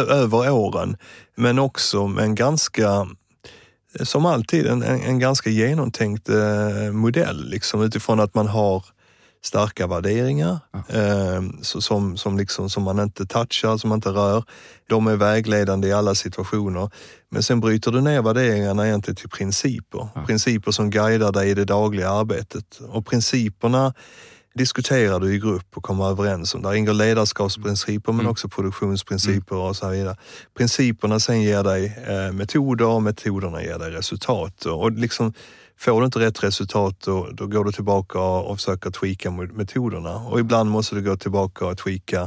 [0.09, 0.97] över åren.
[1.35, 3.07] Men också med en ganska
[4.01, 8.85] som alltid en, en, en ganska genomtänkt eh, modell liksom, utifrån att man har
[9.45, 10.95] starka värderingar ja.
[10.99, 14.43] eh, som, som, liksom, som man inte touchar, som man inte rör.
[14.89, 16.89] De är vägledande i alla situationer.
[17.29, 20.07] Men sen bryter du ner värderingarna egentligen till principer.
[20.15, 20.25] Ja.
[20.25, 22.79] Principer som guidar dig i det dagliga arbetet.
[22.89, 23.93] Och principerna
[24.55, 26.61] diskuterar du i grupp och kommer överens om.
[26.61, 28.31] Där ingår ledarskapsprinciper men mm.
[28.31, 30.17] också produktionsprinciper och så vidare.
[30.57, 34.65] Principerna sen ger dig eh, metoder och metoderna ger dig resultat.
[34.65, 35.33] Och liksom,
[35.79, 40.15] får du inte rätt resultat då, då går du tillbaka och, försöker tweaka metoderna.
[40.15, 42.21] Och ibland måste du gå tillbaka och tweaka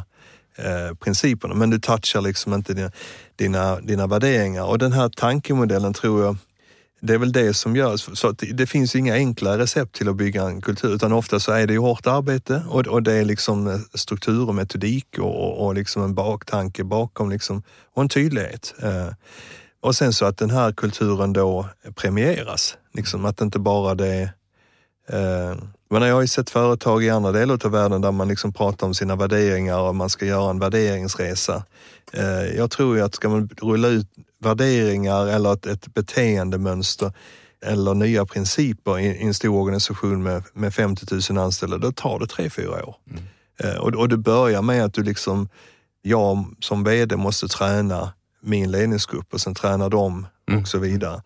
[0.57, 1.55] eh, principerna.
[1.55, 2.91] Men du touchar liksom inte dina,
[3.37, 4.65] dina, dina värderingar.
[4.65, 6.37] Och den här tankemodellen tror jag
[7.01, 8.19] det är väl det som görs.
[8.19, 11.67] Så det finns inga enkla recept till att bygga en kultur utan ofta så är
[11.67, 15.75] det ju hårt arbete och, och det är liksom eh, struktur och metodik och, och
[15.75, 17.63] liksom en baktanke bakom liksom,
[17.95, 18.75] och en tydlighet.
[18.83, 19.09] Eh,
[19.81, 22.77] och sen så att den här kulturen då premieras.
[22.97, 24.31] Liksom att inte bara det
[25.09, 25.55] eh,
[25.91, 28.87] men jag har ju sett företag i andra delar av världen där man liksom pratar
[28.87, 31.65] om sina värderingar och man ska göra en värderingsresa.
[32.13, 37.13] Eh, jag tror ju att ska man rulla ut värderingar eller ett, ett beteendemönster
[37.67, 42.19] eller nya principer i, i en stor organisation med, med 50 000 anställda, då tar
[42.19, 42.97] det tre, fyra år.
[43.11, 43.25] Mm.
[43.59, 45.49] Eh, och, och det börjar med att du liksom,
[46.03, 50.63] jag som VD måste träna min ledningsgrupp och sen träna dem mm.
[50.63, 51.23] och så vidare.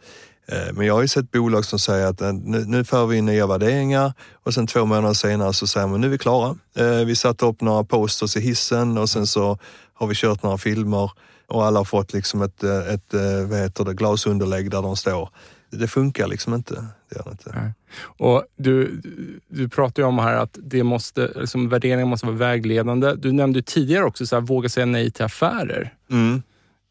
[0.53, 3.17] Eh, men jag har ju sett bolag som säger att eh, nu, nu för vi
[3.17, 6.57] in nya värderingar och sen två månader senare så säger man nu är vi klara.
[6.77, 9.59] Eh, vi satte upp några posters i hissen och sen så
[9.95, 11.11] har vi kört några filmer
[11.47, 13.15] och alla har fått liksom ett, ett
[13.49, 15.29] vad heter det, glasunderlägg där de står.
[15.71, 16.75] Det funkar liksom inte.
[16.75, 17.73] Det gör det inte.
[18.03, 19.01] Och du,
[19.49, 23.15] du pratar ju om här att det måste, liksom, värderingar måste vara vägledande.
[23.15, 25.95] Du nämnde tidigare också så här, våga säga nej till affärer.
[26.11, 26.43] Mm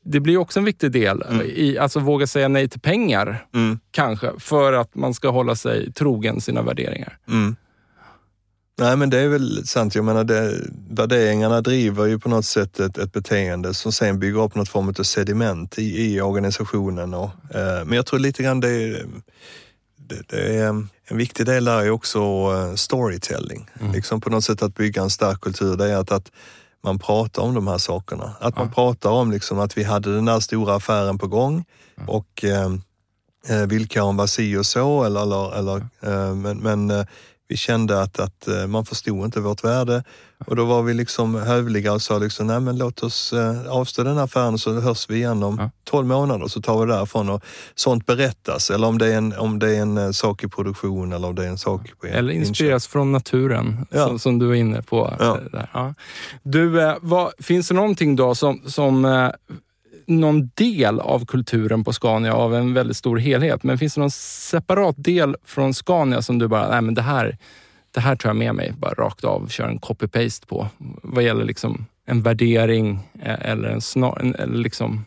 [0.06, 1.24] det blir också en viktig del.
[1.30, 1.45] Mm.
[1.45, 3.80] i Alltså våga säga nej till pengar, mm.
[3.91, 7.18] kanske, för att man ska hålla sig trogen sina värderingar.
[7.28, 7.56] Mm.
[8.80, 9.95] Nej men det är väl sant.
[9.95, 10.56] Jag menar, det,
[10.89, 14.89] värderingarna driver ju på något sätt ett, ett beteende som sen bygger upp något form
[14.89, 17.14] av sediment i, i organisationen.
[17.14, 19.06] Och, eh, men jag tror lite grann det,
[19.95, 20.68] det, det är
[21.08, 22.20] en viktig del där är också
[22.54, 23.70] uh, storytelling.
[23.80, 23.93] Mm.
[23.93, 26.32] Liksom på något sätt att bygga en stark kultur, det är att, att
[26.84, 28.36] man pratar om de här sakerna.
[28.40, 31.66] Att man pratar om liksom att vi hade den där stora affären på gång
[32.08, 32.72] och eh,
[33.50, 37.06] eh villkoren var si och så eller, eller, eller eh, men, men eh,
[37.50, 40.04] vi kände att, att eh, man förstod inte vårt värde
[40.45, 44.04] och då var vi liksom hövliga och sa liksom, nej men låt oss eh, avstå
[44.04, 45.70] den här affären så hörs vi igen om ja.
[45.84, 47.43] 12 månader så tar vi därifrån och
[47.76, 48.70] sånt berättas.
[48.70, 51.36] Eller om det är en, om det är en eh, sak i produktion eller om
[51.36, 52.91] det är en sak på Eller inspireras inköp.
[52.91, 54.08] från naturen ja.
[54.08, 55.16] som, som, du var inne på.
[55.20, 55.38] Ja.
[55.52, 55.95] Där.
[56.43, 59.06] Du, vad, finns det någonting då som, som
[60.10, 63.64] någon del av kulturen på Scania av en väldigt stor helhet.
[63.64, 67.38] Men finns det någon separat del från Scania som du bara, nej men det här,
[67.91, 70.68] det här tar jag med mig bara rakt av, kör en copy-paste på.
[71.03, 75.05] Vad gäller liksom en värdering eh, eller en snar, en, eller liksom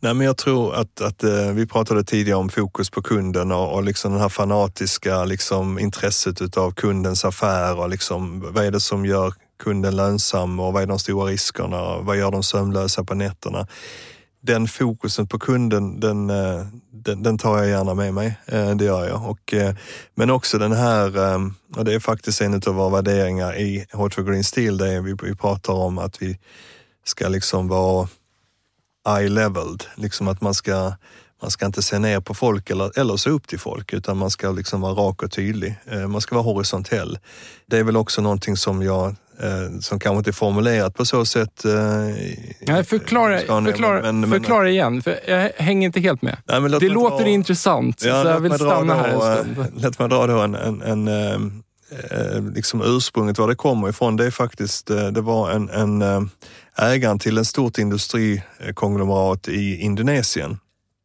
[0.00, 3.74] Nej, men jag tror att, att eh, vi pratade tidigare om fokus på kunden och,
[3.74, 8.80] och liksom det här fanatiska liksom, intresset utav kundens affär och liksom, vad är det
[8.80, 11.98] som gör kunden lönsam och vad är de stora riskerna?
[11.98, 13.66] Vad gör de sömnlösa på nätterna?
[14.40, 18.38] Den fokusen på kunden, den, eh, den, den, tar jag gärna med mig.
[18.46, 19.30] Eh, det gör jag.
[19.30, 19.74] Och, eh,
[20.14, 24.22] men också den här, ehm, och det är faktiskt en av våra värderingar i H2
[24.22, 26.38] Green Steel, det är vi, vi pratar om att vi
[27.04, 28.08] ska liksom vara
[29.08, 30.92] eye-leveled, liksom att man ska
[31.42, 34.30] man ska inte se ner på folk eller, eller se upp till folk utan man
[34.30, 35.78] ska liksom vara rak och tydlig.
[36.08, 37.18] Man ska vara horisontell.
[37.66, 39.14] Det är väl också någonting som jag
[39.80, 41.64] som kanske inte är formulerat på så sätt.
[41.64, 41.72] Eh,
[42.60, 46.36] Nej, förklara, Scania, förklara, men, men, förklara igen, för jag hänger inte helt med.
[46.46, 49.58] Nej, det låter dra, intressant, ja, så jag vill stanna då, här en stund.
[49.58, 51.34] Eh, låt mig dra då en, en, en eh,
[52.10, 54.16] eh, liksom ursprunget, var det kommer ifrån.
[54.16, 56.30] Det är faktiskt, eh, det var en, en
[56.78, 60.58] ägaren till en stort industrikonglomerat i Indonesien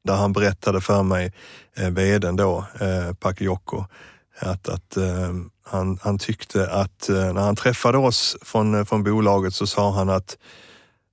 [0.03, 1.33] där han berättade för mig,
[1.77, 3.85] eh, vdn då, eh, Pakiyoko,
[4.39, 5.33] att, att eh,
[5.65, 9.91] han, han tyckte att eh, när han träffade oss från, eh, från bolaget så sa
[9.91, 10.37] han att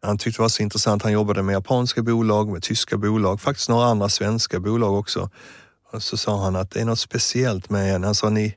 [0.03, 1.03] han tyckte det var så intressant.
[1.03, 5.31] Han jobbade med japanska bolag, med tyska bolag, faktiskt några andra svenska bolag också.
[5.93, 8.05] Och så sa han att det är något speciellt med en.
[8.05, 8.57] Han sa ni,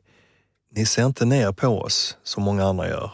[0.76, 3.12] ni ser inte ner på oss som många andra gör.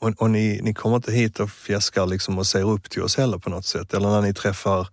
[0.00, 3.16] Och, och ni, ni kommer inte hit och fjäskar liksom och ser upp till oss
[3.16, 3.94] heller på något sätt.
[3.94, 4.88] Eller när ni träffar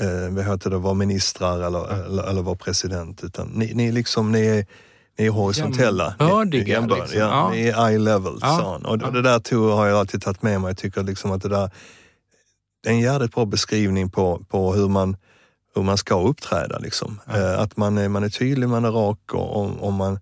[0.00, 3.24] eh, vad heter det, var ministrar eller, eller, eller var president.
[3.24, 4.66] Utan ni, ni, liksom, ni är
[5.16, 6.14] är horisontella.
[6.20, 6.80] Jämbördiga.
[6.80, 7.20] Ni, liksom.
[7.20, 7.50] ja, ja.
[7.50, 8.38] Ni är eye level.
[8.40, 8.80] Ja.
[8.84, 9.10] Och ja.
[9.10, 10.70] det där tog, har jag alltid tagit med mig.
[10.70, 11.70] Jag tycker liksom att det där
[12.86, 15.16] det är en jävligt bra beskrivning på, på hur, man,
[15.74, 16.78] hur man ska uppträda.
[16.78, 17.20] Liksom.
[17.34, 20.18] Eh, att man är, man är tydlig, man är rak och, och, och man,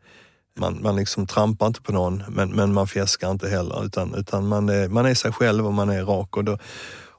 [0.58, 4.48] man, man liksom trampar inte på någon men, men man fjäskar inte heller utan, utan
[4.48, 6.36] man, är, man är sig själv och man är rak.
[6.36, 6.58] Och, då,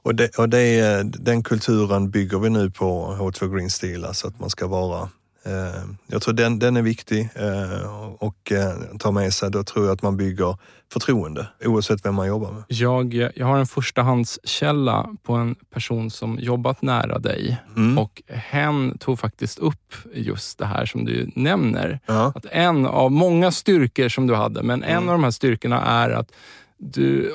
[0.02, 4.40] och, det, och det, den kulturen bygger vi nu på H2 Green Steel, alltså att
[4.40, 5.08] man ska vara
[6.06, 9.50] jag tror den, den är viktig eh, och eh, ta med sig.
[9.50, 10.56] Då tror jag att man bygger
[10.92, 12.62] förtroende oavsett vem man jobbar med.
[12.68, 17.98] Jag, jag har en förstahandskälla på en person som jobbat nära dig mm.
[17.98, 22.00] och hen tog faktiskt upp just det här som du nämner.
[22.06, 22.32] Ja.
[22.34, 25.08] Att en av många styrkor som du hade, men en mm.
[25.08, 26.32] av de här styrkorna är att
[26.78, 27.32] du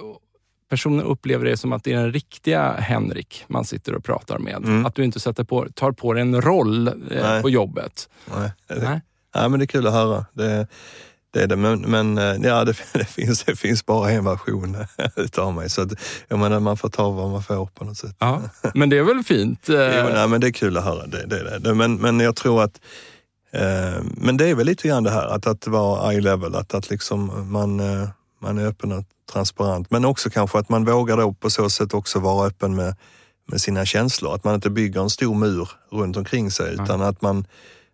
[0.71, 4.55] personen upplever det som att det är den riktiga Henrik man sitter och pratar med.
[4.55, 4.85] Mm.
[4.85, 8.09] Att du inte sätter på, tar på dig en roll eh, på jobbet.
[8.35, 8.51] Nej.
[8.69, 9.01] Nej.
[9.35, 10.25] Nej, men det är kul att höra.
[10.33, 10.67] Det,
[11.33, 14.77] det är det, men, men eh, ja, det, det, finns, det finns bara en version
[15.15, 15.69] utav mig.
[15.69, 15.89] Så att,
[16.27, 18.15] jag menar, man får ta vad man får på något sätt.
[18.19, 18.41] Ja,
[18.73, 19.59] men det är väl fint?
[19.67, 19.75] jo,
[20.13, 21.07] nej, men det är kul att höra.
[21.07, 21.73] Det, det, det.
[21.73, 22.81] Men, men jag tror att
[23.51, 26.73] eh, men det är väl lite grann det här att, att vara eye level, att,
[26.73, 28.09] att liksom man, eh,
[28.41, 29.91] man är öppen och transparent.
[29.91, 32.95] Men också kanske att man vågar då på så sätt också vara öppen med,
[33.47, 34.35] med sina känslor.
[34.35, 37.07] Att man inte bygger en stor mur runt omkring sig utan mm.
[37.07, 37.45] att man,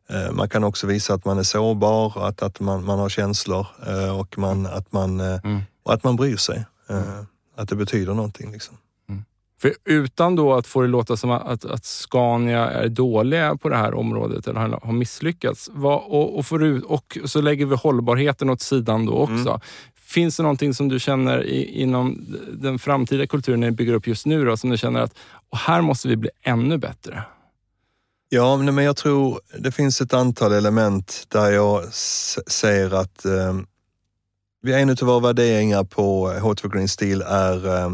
[0.10, 3.68] eh, man kan också visa att man är sårbar, att, att man, man har känslor
[3.88, 5.62] eh, och man, att, man, eh, mm.
[5.84, 6.66] och att man bryr sig.
[6.90, 7.26] Mm.
[7.58, 8.52] Att det betyder någonting.
[8.52, 8.78] Liksom.
[9.10, 9.24] Mm.
[9.62, 13.78] För utan då att få det låta som att, att Scania är dåliga på det
[13.78, 15.70] här området eller har misslyckats.
[15.74, 19.50] Vad, och, och, förut, och så lägger vi hållbarheten åt sidan då också.
[19.50, 19.60] Mm.
[20.08, 24.26] Finns det någonting som du känner i, inom den framtida kulturen ni bygger upp just
[24.26, 25.14] nu då, som du känner att
[25.50, 27.24] och här måste vi bli ännu bättre?
[28.30, 31.94] Ja, men jag tror det finns ett antal element där jag
[32.48, 37.92] säger att eh, en av våra värderingar på H2 Green Steel är eh,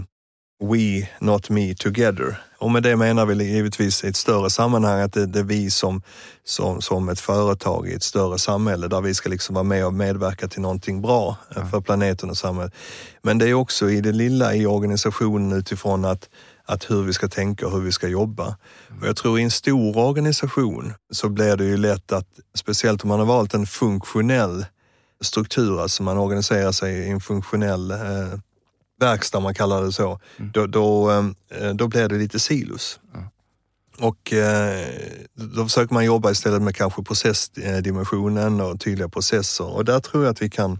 [0.63, 2.37] We, not me, together.
[2.63, 5.71] Och med det menar vi givetvis i ett större sammanhang att det, det är vi
[5.71, 6.01] som,
[6.43, 9.93] som, som ett företag i ett större samhälle där vi ska liksom vara med och
[9.93, 11.65] medverka till någonting bra ja.
[11.65, 12.73] för planeten och samhället.
[13.21, 16.29] Men det är också i det lilla i organisationen utifrån att,
[16.65, 18.43] att hur vi ska tänka och hur vi ska jobba.
[18.43, 19.01] Mm.
[19.01, 23.07] Och jag tror i en stor organisation så blir det ju lätt att, speciellt om
[23.07, 24.65] man har valt en funktionell
[25.21, 28.39] struktur, alltså man organiserar sig i en funktionell eh,
[29.03, 30.51] verkstad, man kallar det så, mm.
[30.53, 32.99] då, då, eh, då blir det lite silos.
[33.13, 33.25] Mm.
[33.99, 34.87] Och eh,
[35.33, 40.31] då försöker man jobba istället med kanske processdimensionen och tydliga processer och där tror jag
[40.31, 40.79] att vi kan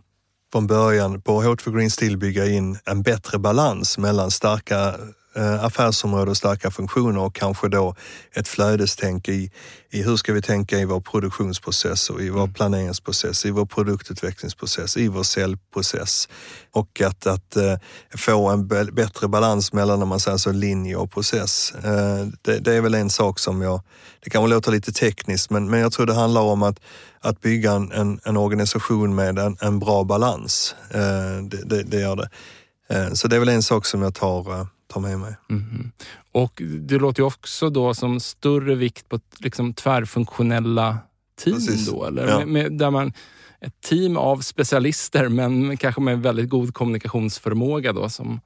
[0.52, 4.96] från början på H2 Green Steel bygga in en bättre balans mellan starka
[5.36, 7.96] affärsområde och starka funktioner och kanske då
[8.36, 9.52] ett flödestänk i,
[9.92, 12.54] i hur ska vi tänka i vår produktionsprocess och i vår mm.
[12.54, 16.30] planeringsprocess, i vår produktutvecklingsprocess, i vår säljprocess.
[16.72, 17.76] Och att, att uh,
[18.18, 21.74] få en bättre balans mellan om man säger så, linje och process.
[21.78, 23.82] Uh, det, det, är väl en sak som jag,
[24.24, 26.80] det kan väl låta lite tekniskt, men, men jag tror det handlar om att,
[27.20, 30.76] att bygga en, en, en organisation med en, en bra balans.
[31.50, 32.30] Det, det, det gör det.
[33.16, 35.36] Så det är väl en sak som jag tar ta med mig.
[35.50, 35.92] Mm.
[36.32, 40.98] Och det låter ju också då som större vikt på liksom tvärfunktionella
[41.44, 41.88] team Precis.
[41.88, 42.28] då, eller?
[42.28, 42.38] Ja.
[42.38, 43.14] Med, med, där man,
[43.62, 48.40] ett team av specialister men kanske med väldigt god kommunikationsförmåga då som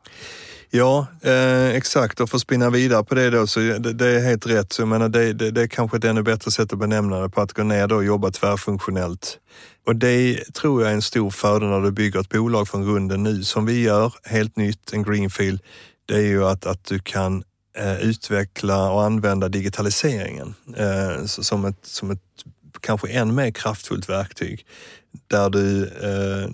[0.70, 2.20] Ja, eh, exakt.
[2.20, 4.74] Och för att spinna vidare på det då, så det, det är helt rätt.
[4.74, 7.30] Så jag menar, det, det, det är kanske ett ännu bättre sätt att benämna det
[7.30, 9.40] på, att gå ner då och jobba tvärfunktionellt.
[9.86, 13.24] Och det tror jag är en stor fördel när du bygger ett bolag från grunden
[13.24, 15.62] nu, som vi gör, helt nytt, en greenfield
[16.08, 17.44] det är ju att, att du kan
[17.78, 22.22] eh, utveckla och använda digitaliseringen eh, som, ett, som ett
[22.82, 24.66] kanske än mer kraftfullt verktyg
[25.28, 26.50] där du eh,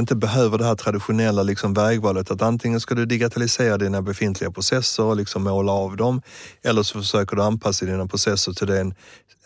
[0.00, 5.02] inte behöver det här traditionella liksom vägvalet att antingen ska du digitalisera dina befintliga processer
[5.02, 6.22] och liksom måla av dem
[6.62, 8.94] eller så försöker du anpassa dina processer till den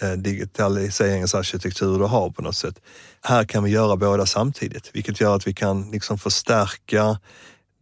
[0.03, 2.75] eh, digitaliseringsarkitektur du har på något sätt.
[3.23, 7.19] Här kan vi göra båda samtidigt, vilket gör att vi kan liksom förstärka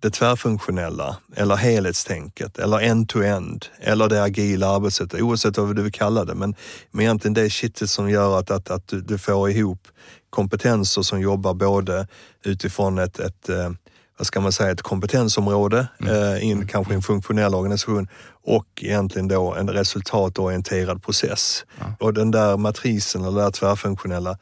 [0.01, 6.24] det tvärfunktionella eller helhetstänket eller end-to-end eller det agila arbetssättet, oavsett vad du vill kalla
[6.24, 6.34] det.
[6.34, 6.55] Men,
[6.90, 9.88] men egentligen det kittet som gör att, att, att du, du får ihop
[10.30, 12.07] kompetenser som jobbar både
[12.44, 13.70] utifrån ett, ett eh,
[14.18, 16.14] vad ska man säga, ett kompetensområde mm.
[16.14, 18.09] eh, in kanske en funktionell organisation
[18.44, 21.64] och egentligen då en resultatorienterad process.
[21.78, 21.84] Ja.
[22.01, 24.38] Och den där matrisen eller det där tvärfunktionella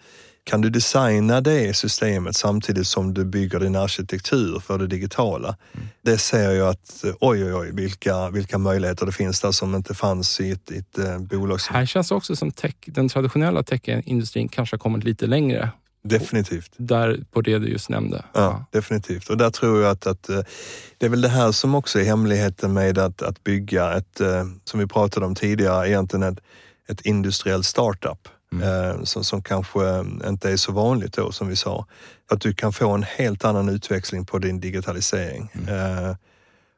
[0.47, 5.57] kan du designa det systemet samtidigt som du bygger din arkitektur för det digitala?
[5.75, 5.87] Mm.
[6.03, 9.95] Det ser jag att oj, oj, oj, vilka, vilka möjligheter det finns där som inte
[9.95, 11.59] fanns i ett, ett, ett eh, bolag.
[11.71, 15.71] Här känns också som tech, den traditionella techindustrin kanske har kommit lite längre.
[16.05, 16.73] Definitivt.
[16.77, 18.25] Där på det du just nämnde.
[18.33, 19.29] Ja, ja, definitivt.
[19.29, 20.41] Och där tror jag att, att eh,
[20.99, 24.45] det är väl det här som också är hemligheten med att, att bygga ett, eh,
[24.65, 26.39] som vi pratade om tidigare, egentligen ett,
[26.89, 28.29] ett industriellt startup.
[28.53, 28.91] Mm.
[28.91, 31.87] Eh, som, som kanske inte är så vanligt då, som vi sa.
[32.31, 35.51] Att du kan få en helt annan utväxling på din digitalisering.
[35.55, 36.05] Mm.
[36.05, 36.17] Eh,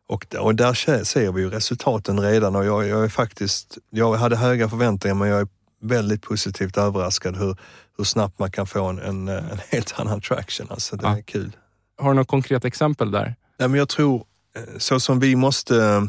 [0.09, 4.37] och, och där ser vi ju resultaten redan och jag, jag, är faktiskt, jag hade
[4.37, 5.49] höga förväntningar men jag är
[5.83, 7.57] väldigt positivt överraskad hur,
[7.99, 10.67] hur snabbt man kan få en, en, en helt annan traction.
[10.71, 11.17] Alltså det ja.
[11.19, 11.57] är kul.
[11.99, 13.35] Har du något konkret exempel där?
[13.59, 14.25] Nej, men jag tror,
[14.57, 16.09] eh, så som vi måste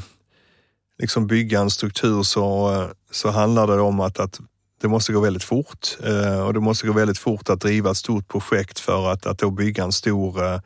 [0.99, 4.39] liksom bygga en struktur så, så handlar det om att, att
[4.81, 7.97] det måste gå väldigt fort eh, och det måste gå väldigt fort att driva ett
[7.97, 10.59] stort projekt för att, att då bygga en stor eh,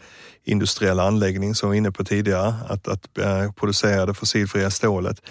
[0.44, 5.22] industriell anläggning som vi var inne på tidigare, att, att eh, producera det fossilfria stålet.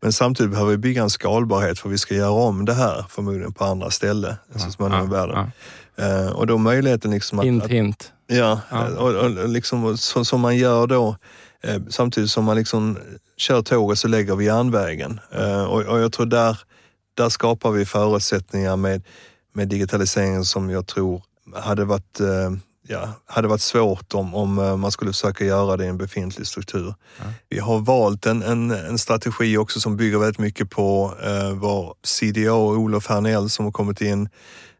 [0.00, 3.52] Men samtidigt behöver vi bygga en skalbarhet för vi ska göra om det här förmodligen
[3.52, 5.50] på andra ställen ja, så småningom ja, i världen.
[5.96, 6.30] Ja.
[6.30, 7.44] Och då möjligheten liksom att...
[7.44, 8.12] Hint, hint.
[8.26, 8.88] Ja, ja.
[8.88, 11.16] Och, och liksom, så, som man gör då
[11.88, 12.98] samtidigt som man liksom
[13.36, 15.20] kör tåget så lägger vi järnvägen.
[15.68, 16.58] Och, och jag tror där
[17.14, 19.02] där skapar vi förutsättningar med,
[19.52, 21.22] med digitaliseringen som jag tror
[21.54, 22.50] hade varit, eh,
[22.88, 26.46] ja, hade varit svårt om, om eh, man skulle försöka göra det i en befintlig
[26.46, 26.94] struktur.
[27.18, 27.24] Ja.
[27.48, 31.94] Vi har valt en, en, en, strategi också som bygger väldigt mycket på eh, vår
[32.02, 34.28] CDO Olof Hernell som har kommit in,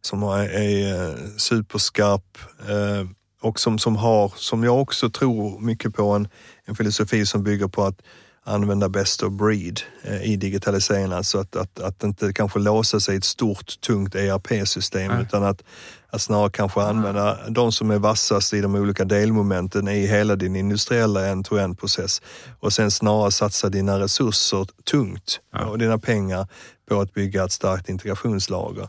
[0.00, 3.08] som är, är eh, superskarp eh,
[3.42, 6.28] och som, som har, som jag också tror mycket på, en,
[6.64, 8.02] en filosofi som bygger på att
[8.44, 11.12] använda best of breed eh, i digitaliseringen.
[11.12, 15.22] Alltså att, att, att inte kanske låsa sig i ett stort, tungt ERP-system mm.
[15.22, 15.62] utan att,
[16.10, 17.54] att snarare kanske använda mm.
[17.54, 22.22] de som är vassast i de olika delmomenten i hela din industriella end-to-end process
[22.60, 25.68] och sen snarare satsa dina resurser tungt mm.
[25.68, 26.46] och dina pengar
[26.88, 28.88] på att bygga ett starkt integrationslager.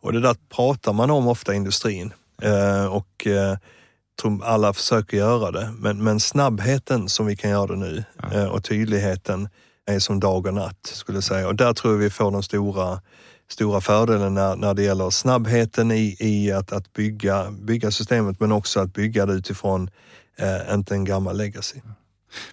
[0.00, 2.12] Och det där pratar man om ofta i industrin.
[2.42, 3.56] Eh, och eh,
[4.22, 8.32] tror alla försöker göra det, men, men snabbheten som vi kan göra det nu ja.
[8.32, 9.48] Eh, och tydligheten
[9.86, 11.48] är som dag och natt skulle jag säga.
[11.48, 13.00] Och där tror jag vi får de stora,
[13.48, 18.52] stora fördelen när, när det gäller snabbheten i, i att, att bygga, bygga systemet men
[18.52, 19.90] också att bygga det utifrån
[20.38, 21.80] eh, inte en gammal legacy.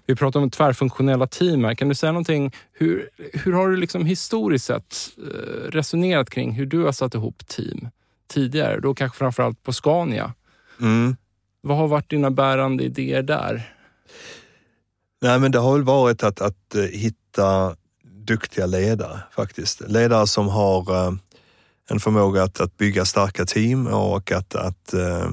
[0.06, 1.76] Vi pratar om tvärfunktionella team här.
[1.76, 2.52] Kan du säga någonting?
[2.74, 7.48] Hur, hur har du liksom historiskt sett eh, resonerat kring hur du har satt ihop
[7.48, 7.90] team
[8.28, 8.80] tidigare?
[8.80, 10.34] Då kanske framförallt på Scania.
[10.82, 11.16] Mm.
[11.62, 13.74] Vad har varit dina bärande idéer där?
[15.22, 19.82] Nej, men det har väl varit att, att eh, hitta duktiga ledare faktiskt.
[19.88, 21.14] Ledare som har eh,
[21.90, 25.30] en förmåga att, att bygga starka team och att, att eh,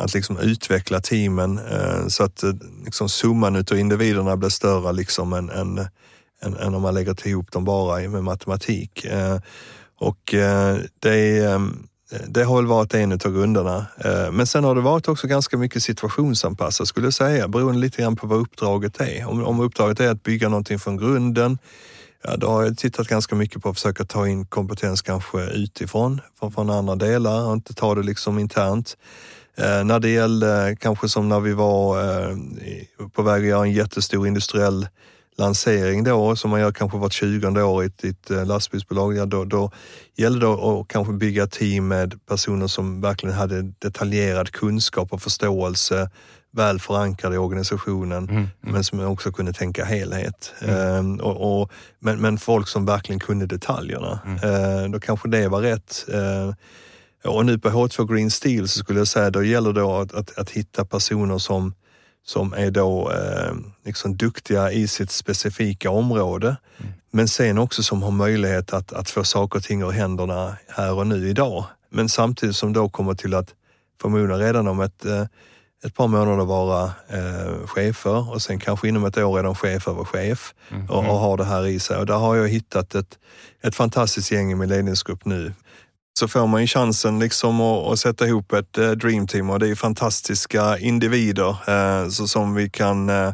[0.00, 1.60] att liksom utveckla teamen
[2.08, 2.44] så att
[2.84, 5.78] liksom summan utav individerna blir större liksom än, än,
[6.42, 9.06] än, än om man lägger ihop dem bara med matematik.
[9.98, 10.34] Och
[11.00, 11.60] det, är
[12.12, 13.86] Eh, det har väl varit en av grunderna.
[14.04, 18.02] Eh, men sen har det varit också ganska mycket situationsanpassat skulle jag säga, beroende lite
[18.02, 19.26] grann på vad uppdraget är.
[19.26, 21.58] Om, om uppdraget är att bygga någonting från grunden,
[22.24, 26.20] ja, då har jag tittat ganska mycket på att försöka ta in kompetens kanske utifrån,
[26.38, 28.96] från, från andra delar och inte ta det liksom internt.
[29.56, 32.36] Eh, när det gällde kanske som när vi var eh,
[33.12, 34.86] på väg att göra en jättestor industriell
[35.38, 39.26] lansering då, som man gör kanske vart tjugonde år i ett, ett eh, lastbilsbolag, ja,
[39.26, 39.70] då, då
[40.16, 46.10] gällde det att kanske bygga team med personer som verkligen hade detaljerad kunskap och förståelse,
[46.50, 48.48] väl förankrade i organisationen, mm, mm.
[48.60, 50.52] men som också kunde tänka helhet.
[50.60, 50.76] Mm.
[50.76, 54.20] Ehm, och, och, men, men folk som verkligen kunde detaljerna.
[54.26, 54.38] Mm.
[54.42, 56.06] Ehm, då kanske det var rätt.
[56.12, 56.54] Ehm,
[57.24, 60.38] och nu på H2 Green Steel så skulle jag säga, då gäller det att, att,
[60.38, 61.74] att hitta personer som
[62.24, 63.54] som är då eh,
[63.84, 66.56] liksom duktiga i sitt specifika område.
[66.78, 66.92] Mm.
[67.10, 70.94] Men sen också som har möjlighet att, att få saker och ting ur händerna här
[70.94, 71.64] och nu idag.
[71.90, 73.54] Men samtidigt som då kommer till att
[74.00, 75.24] förmodligen redan om ett, eh,
[75.84, 80.04] ett par månader vara eh, chefer och sen kanske inom ett år de chef över
[80.04, 80.90] chef mm.
[80.90, 81.96] och, och har det här i sig.
[81.96, 83.18] Och där har jag hittat ett,
[83.62, 85.52] ett fantastiskt gäng i min ledningsgrupp nu
[86.18, 89.68] så får man ju chansen liksom att, att sätta ihop ett eh, dreamteam och det
[89.68, 93.32] är fantastiska individer eh, så, som vi kan eh,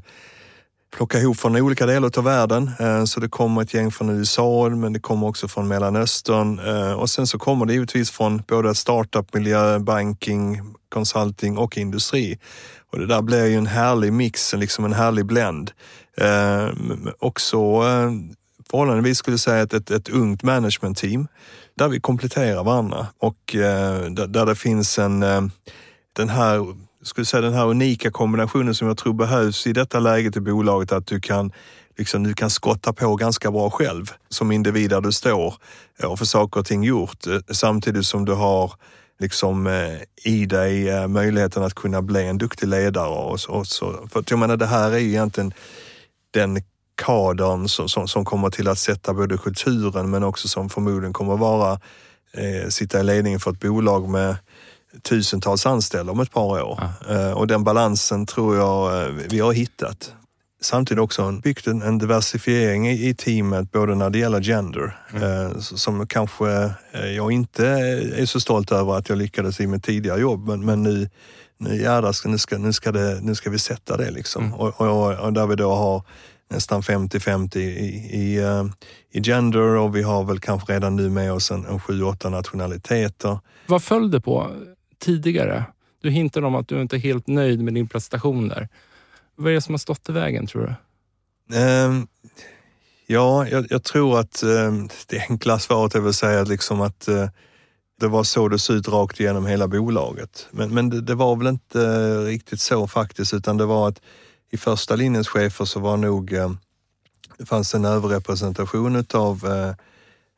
[0.97, 2.70] plocka ihop från olika delar av världen.
[2.80, 6.93] Eh, så det kommer ett gäng från USA, men det kommer också från Mellanöstern eh,
[6.93, 12.39] och sen så kommer det givetvis från både startup-miljö, banking, consulting och industri.
[12.93, 15.70] Och det där blir ju en härlig mix, liksom en härlig blend.
[16.16, 16.68] Eh,
[17.18, 17.82] också
[18.70, 21.28] förhållandevis skulle jag säga ett, ett, ett ungt management-team
[21.79, 25.43] där vi kompletterar varandra och eh, där, där, det finns en, eh,
[26.12, 30.37] den här skulle säga den här unika kombinationen som jag tror behövs i detta läget
[30.37, 31.53] i bolaget, att du kan
[31.99, 35.55] liksom, du kan skotta på ganska bra själv som individ där du står
[36.03, 38.72] och få saker och ting gjort eh, samtidigt som du har
[39.18, 43.09] liksom eh, i dig eh, möjligheten att kunna bli en duktig ledare.
[43.09, 44.09] Och så, och så.
[44.12, 45.53] För jag menar, det här är ju egentligen
[46.31, 46.62] den
[46.95, 51.37] kadern som, som, som, kommer till att sätta både kulturen men också som förmodligen kommer
[51.37, 51.73] vara
[52.33, 54.37] eh, sitta i ledningen för ett bolag med
[55.03, 56.79] tusentals anställda om ett par år.
[56.81, 57.15] Ja.
[57.15, 60.13] Eh, och den balansen tror jag eh, vi har hittat.
[60.61, 65.23] Samtidigt också byggt en, en diversifiering i, i, teamet både när det gäller gender, mm.
[65.23, 67.67] eh, som kanske eh, jag inte
[68.17, 71.09] är så stolt över att jag lyckades i mitt tidigare jobb, men, men nu
[71.59, 74.45] nu jädrar, nu ska, nu, ska det, nu ska vi sätta det liksom.
[74.45, 74.55] Mm.
[74.55, 76.03] Och, och, och där vi då har
[76.51, 78.65] nästan 50-50 i, i, eh,
[79.11, 83.39] i, gender och vi har väl kanske redan nu med oss en, en 7-8 nationaliteter.
[83.67, 84.51] Vad föll det på
[84.99, 85.65] tidigare?
[86.03, 88.69] Du hintade om att du inte är helt nöjd med din prestation där.
[89.37, 90.77] Vad är det som har stått i vägen tror du?
[91.57, 92.07] Um,
[93.07, 97.09] ja, jag, jag, tror att um, det enkla svaret är väl att säga liksom att
[97.09, 97.29] uh,
[98.01, 100.49] det var så det såg ut rakt igenom hela bolaget.
[100.51, 104.01] Men, men det, det var väl inte riktigt så faktiskt, utan det var att
[104.55, 106.51] i första linjens chefer så var nog, eh,
[107.39, 109.75] det fanns en överrepresentation utav eh,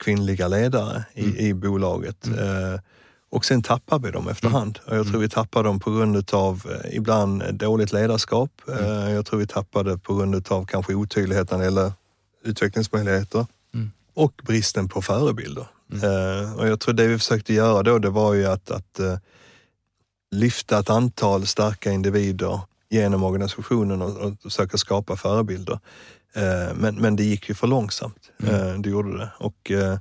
[0.04, 1.36] kvinnliga ledare i, mm.
[1.36, 2.26] i bolaget.
[2.26, 2.38] Mm.
[2.38, 2.80] Eh,
[3.30, 4.78] och sen tappar vi dem efterhand.
[4.86, 4.96] Mm.
[4.96, 6.62] Jag tror vi tappar dem på grund av
[6.92, 8.50] ibland dåligt ledarskap.
[8.68, 9.10] Mm.
[9.10, 11.92] Jag tror vi tappade på grund av kanske otydlighet när det gäller
[12.44, 13.90] utvecklingsmöjligheter mm.
[14.14, 15.66] och bristen på förebilder.
[15.92, 16.54] Mm.
[16.54, 19.00] Och jag tror det vi försökte göra då, det var ju att, att
[20.30, 22.60] lyfta ett antal starka individer
[22.90, 25.78] genom organisationen och, och försöka skapa förebilder.
[26.34, 28.30] Eh, men, men det gick ju för långsamt.
[28.42, 28.54] Mm.
[28.54, 29.30] Eh, det gjorde det.
[29.38, 29.98] Och eh,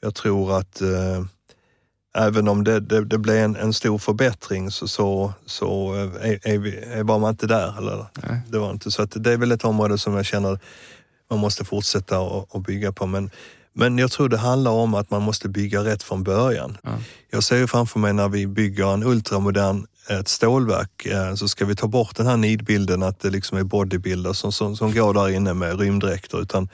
[0.00, 1.24] jag tror att eh,
[2.16, 6.48] även om det, det, det blev en, en, stor förbättring så, så, så eh, är,
[6.48, 7.78] är, vi, är var man inte där.
[7.78, 8.06] Eller?
[8.48, 8.90] Det var inte.
[8.90, 10.58] Så att det är väl ett område som jag känner
[11.30, 13.06] man måste fortsätta och, och bygga på.
[13.06, 13.30] Men,
[13.72, 16.78] men jag tror det handlar om att man måste bygga rätt från början.
[16.82, 16.98] Ja.
[17.30, 21.64] Jag ser ju framför mig när vi bygger en ultramodern ett stålverk eh, så ska
[21.64, 25.14] vi ta bort den här nidbilden att det liksom är bodybuilders som, som, som går
[25.14, 26.68] där inne med rymddräkter utan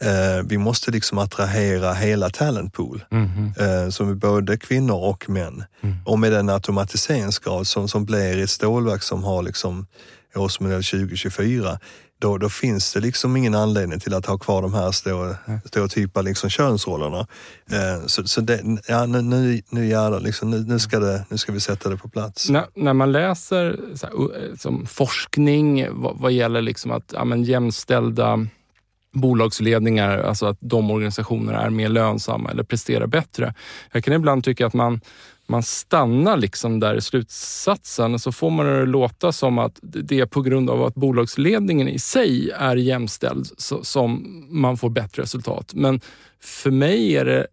[0.00, 5.64] eh, vi måste liksom attrahera hela talentpool mm eh, som är både kvinnor och män.
[5.82, 5.96] Mm.
[6.04, 9.86] Och med den automatiseringsgrad som, som blir i ett stålverk som har liksom
[10.34, 11.78] årsmodell 2024
[12.22, 14.92] då, då finns det liksom ingen anledning till att ha kvar de här
[15.66, 17.26] stereotypa liksom könsrollerna.
[17.70, 21.38] Eh, så så det, ja, nu, nu, nu jävlar, liksom, nu, nu, ska det, nu
[21.38, 22.50] ska vi sätta det på plats.
[22.50, 23.64] När, när man läser
[24.02, 28.46] här, som forskning vad, vad, gäller liksom att ja, men jämställda
[29.12, 33.54] bolagsledningar, alltså att de organisationerna är mer lönsamma eller presterar bättre.
[33.92, 35.00] Jag kan ibland tycka att man
[35.52, 40.26] man stannar liksom där i slutsatsen så får man det låta som att det är
[40.26, 43.46] på grund av att bolagsledningen i sig är jämställd
[43.82, 45.72] som man får bättre resultat.
[45.74, 46.00] Men
[46.40, 47.46] för mig är det,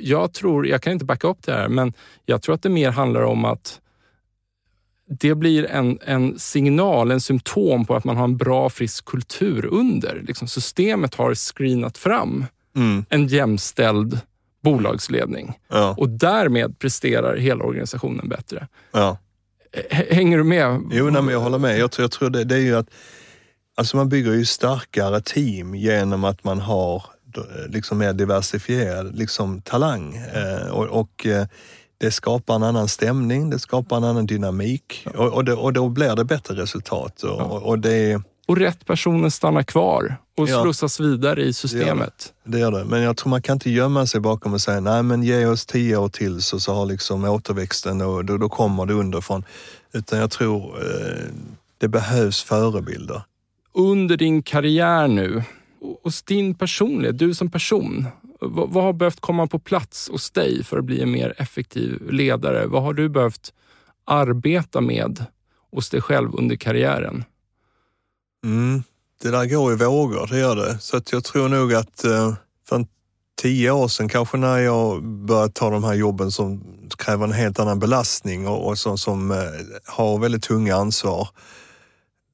[0.00, 1.92] jag tror, jag kan inte backa upp det här, men
[2.26, 3.80] jag tror att det mer handlar om att
[5.08, 9.66] det blir en, en signal, en symptom på att man har en bra, frisk kultur
[9.66, 10.22] under.
[10.26, 12.46] Liksom systemet har screenat fram
[12.76, 13.04] mm.
[13.08, 14.20] en jämställd
[14.72, 15.94] bolagsledning ja.
[15.98, 18.68] och därmed presterar hela organisationen bättre.
[18.92, 19.18] Ja.
[19.90, 20.80] Hänger du med?
[20.92, 21.78] Jo, nej, men jag håller med.
[21.78, 22.86] Jag tror, jag tror det, det är ju att
[23.76, 27.02] alltså man bygger ju starkare team genom att man har
[27.68, 30.16] liksom mer diversifierad liksom, talang.
[30.16, 31.46] Eh, och, och eh,
[31.98, 35.10] det skapar en annan stämning, det skapar en annan dynamik ja.
[35.20, 37.22] och, och, det, och då blir det bättre resultat.
[37.22, 40.62] Och, och, det, och rätt personer stannar kvar och ja.
[40.62, 42.32] slussas vidare i systemet.
[42.44, 42.84] Det gör det.
[42.84, 45.66] Men jag tror man kan inte gömma sig bakom och säga, nej men ge oss
[45.66, 49.44] tio år till så, så har liksom återväxten och då, då kommer det underifrån.
[49.92, 51.24] Utan jag tror eh,
[51.78, 53.22] det behövs förebilder.
[53.72, 55.42] Under din karriär nu,
[56.02, 58.06] hos din personlighet, du som person,
[58.40, 62.10] vad, vad har behövt komma på plats hos dig för att bli en mer effektiv
[62.10, 62.66] ledare?
[62.66, 63.52] Vad har du behövt
[64.04, 65.24] arbeta med
[65.72, 67.24] hos dig själv under karriären?
[68.44, 68.82] Mm,
[69.22, 70.78] det där går i vågor, det gör det.
[70.78, 72.34] Så att jag tror nog att eh,
[72.68, 72.86] för för
[73.42, 76.64] tio år sedan kanske när jag började ta de här jobben som
[76.98, 79.30] kräver en helt annan belastning och, och som, som
[79.84, 81.28] har väldigt tunga ansvar.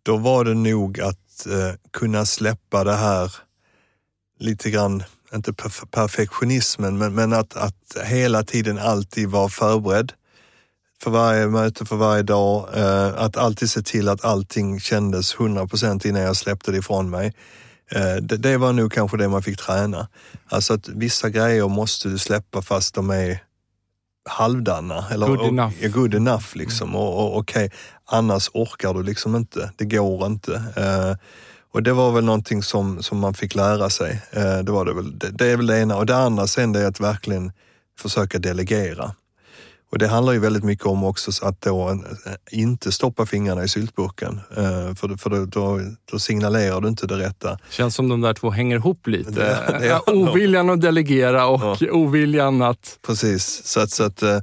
[0.03, 3.33] Då var det nog att eh, kunna släppa det här
[4.39, 5.03] lite grann
[5.35, 5.53] inte
[5.91, 10.13] perfektionismen, men, men att, att hela tiden alltid vara förberedd
[11.03, 12.68] för varje möte, för varje dag.
[12.76, 17.11] Eh, att alltid se till att allting kändes 100 procent innan jag släppte det ifrån
[17.11, 17.34] mig.
[17.90, 20.09] Eh, det, var nog kanske det man fick träna.
[20.49, 23.38] Alltså att vissa grejer måste du släppa fast de är
[24.28, 25.05] halvdana.
[25.11, 25.74] Eller, good enough.
[25.84, 26.97] Och, good enough liksom.
[26.97, 29.70] Och, och, okej, okay, annars orkar du liksom inte.
[29.76, 30.55] Det går inte.
[30.76, 31.16] Eh,
[31.72, 34.22] och det var väl någonting som, som man fick lära sig.
[34.32, 35.18] Det, var det, väl.
[35.18, 35.97] Det, det, är väl det ena.
[35.97, 37.53] Och det andra sen det är att verkligen
[37.99, 39.14] försöka delegera.
[39.95, 41.97] Och det handlar ju väldigt mycket om också att då eh,
[42.51, 44.40] inte stoppa fingrarna i syltburken.
[44.57, 45.80] Eh, för, för då,
[46.11, 47.59] då, signalerar du inte det rätta.
[47.70, 49.30] Känns som de där två hänger ihop lite.
[49.30, 51.92] Det, det oviljan att delegera och ja.
[51.92, 52.99] oviljan att...
[53.07, 53.62] Precis.
[53.64, 54.40] Så att, så att, eh,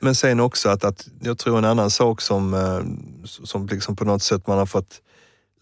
[0.00, 2.56] men sen också att, att jag tror en annan sak som,
[3.24, 5.00] som liksom på något sätt man har fått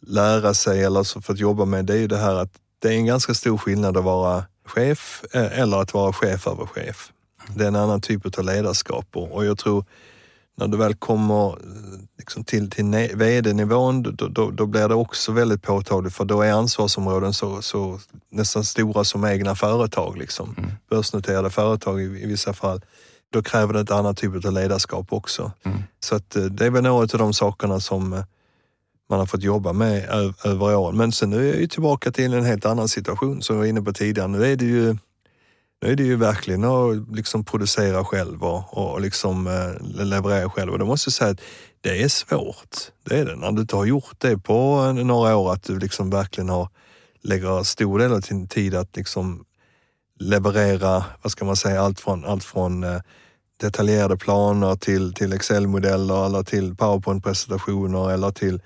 [0.07, 3.07] lära sig eller fått jobba med, det är ju det här att det är en
[3.07, 7.13] ganska stor skillnad att vara chef eller att vara chef över chef.
[7.55, 9.85] Det är en annan typ av ledarskap och jag tror
[10.57, 11.59] när du väl kommer
[12.19, 12.85] liksom till, till
[13.15, 18.01] vd-nivån, då, då, då, blir det också väldigt påtagligt för då är ansvarsområden så, så
[18.31, 20.55] nästan stora som egna företag, liksom.
[20.59, 20.71] Mm.
[20.91, 22.81] börsnoterade företag i, i, vissa fall.
[23.33, 25.53] Då kräver det ett annat typ av ledarskap också.
[25.65, 25.79] Mm.
[26.01, 28.25] Så att, eh, det är väl några av de sakerna som eh,
[29.11, 30.09] man har fått jobba med
[30.45, 30.97] över åren.
[30.97, 33.67] Men sen nu är jag ju tillbaka till en helt annan situation som jag var
[33.67, 34.29] inne på tidigare.
[34.29, 34.97] Nu är det ju
[35.87, 40.73] nu är det ju verkligen att liksom producera själv och, och liksom, eh, leverera själv.
[40.73, 41.41] Och då måste jag säga att
[41.81, 42.77] det är svårt.
[43.05, 43.37] Det är det.
[43.37, 46.69] När du inte har gjort det på eh, några år, att du liksom verkligen har,
[47.23, 49.45] lägger stor del av din tid att liksom
[50.21, 53.01] leverera, vad ska man säga, allt från, allt från eh,
[53.61, 58.61] detaljerade planer till, till Excel-modeller eller till PowerPoint-presentationer eller till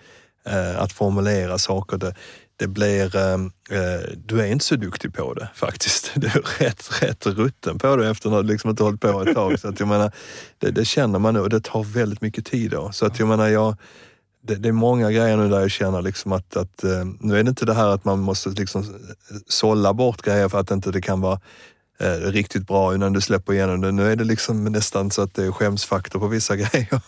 [0.46, 1.96] eh, att formulera saker.
[1.96, 2.14] Det,
[2.60, 6.12] det blir, ehm, eh, du är inte så duktig på det faktiskt.
[6.20, 9.34] Du är rätt, rätt rutten på det efter att du liksom inte hållit på ett
[9.34, 9.60] tag.
[9.60, 10.12] Så att jag menar,
[10.58, 12.92] det, det, känner man nu och det tar väldigt mycket tid då.
[12.92, 13.76] Så att jag menar, jag,
[14.42, 17.42] det, det, är många grejer nu där jag känner liksom att, att eh, nu är
[17.42, 18.84] det inte det här att man måste liksom
[19.46, 21.40] sålla bort grejer för att inte det kan vara
[22.00, 23.92] eh, riktigt bra innan du släpper igenom det.
[23.92, 27.00] Nu är det liksom nästan så att det är skämsfaktor på vissa grejer.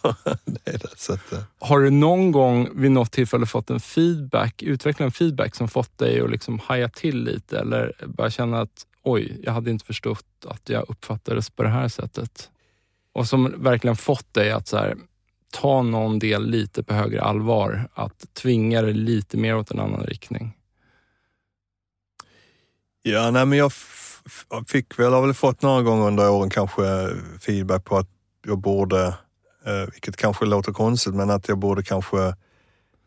[0.45, 1.39] det det, så att, eh.
[1.59, 5.99] Har du någon gång vid något tillfälle fått en feedback, utvecklat en feedback som fått
[5.99, 10.27] dig att liksom haja till lite eller bara känna att oj, jag hade inte förstått
[10.47, 12.49] att jag uppfattades på det här sättet?
[13.13, 14.97] Och som verkligen fått dig att så här,
[15.53, 20.05] ta någon del lite på högre allvar, att tvinga det lite mer åt en annan
[20.05, 20.53] riktning?
[23.03, 23.73] Ja, nej men jag
[24.69, 26.83] fick väl, har väl fått några gånger under åren kanske
[27.41, 28.09] feedback på att
[28.47, 29.07] jag borde,
[29.67, 32.35] eh, vilket kanske låter konstigt, men att jag borde kanske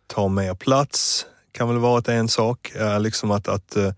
[0.08, 1.26] ta mer plats.
[1.52, 2.72] Kan väl vara en sak.
[3.00, 3.92] Liksom att, att eh,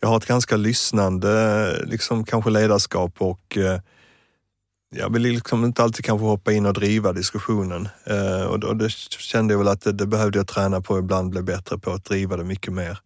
[0.00, 3.80] jag har ett ganska lyssnande liksom kanske ledarskap och eh,
[4.96, 7.88] jag vill liksom inte alltid kanske hoppa in och driva diskussionen.
[8.48, 11.78] och, det kände jag väl att det, det behövde jag träna på ibland, bli bättre
[11.78, 12.98] på att driva det mycket mer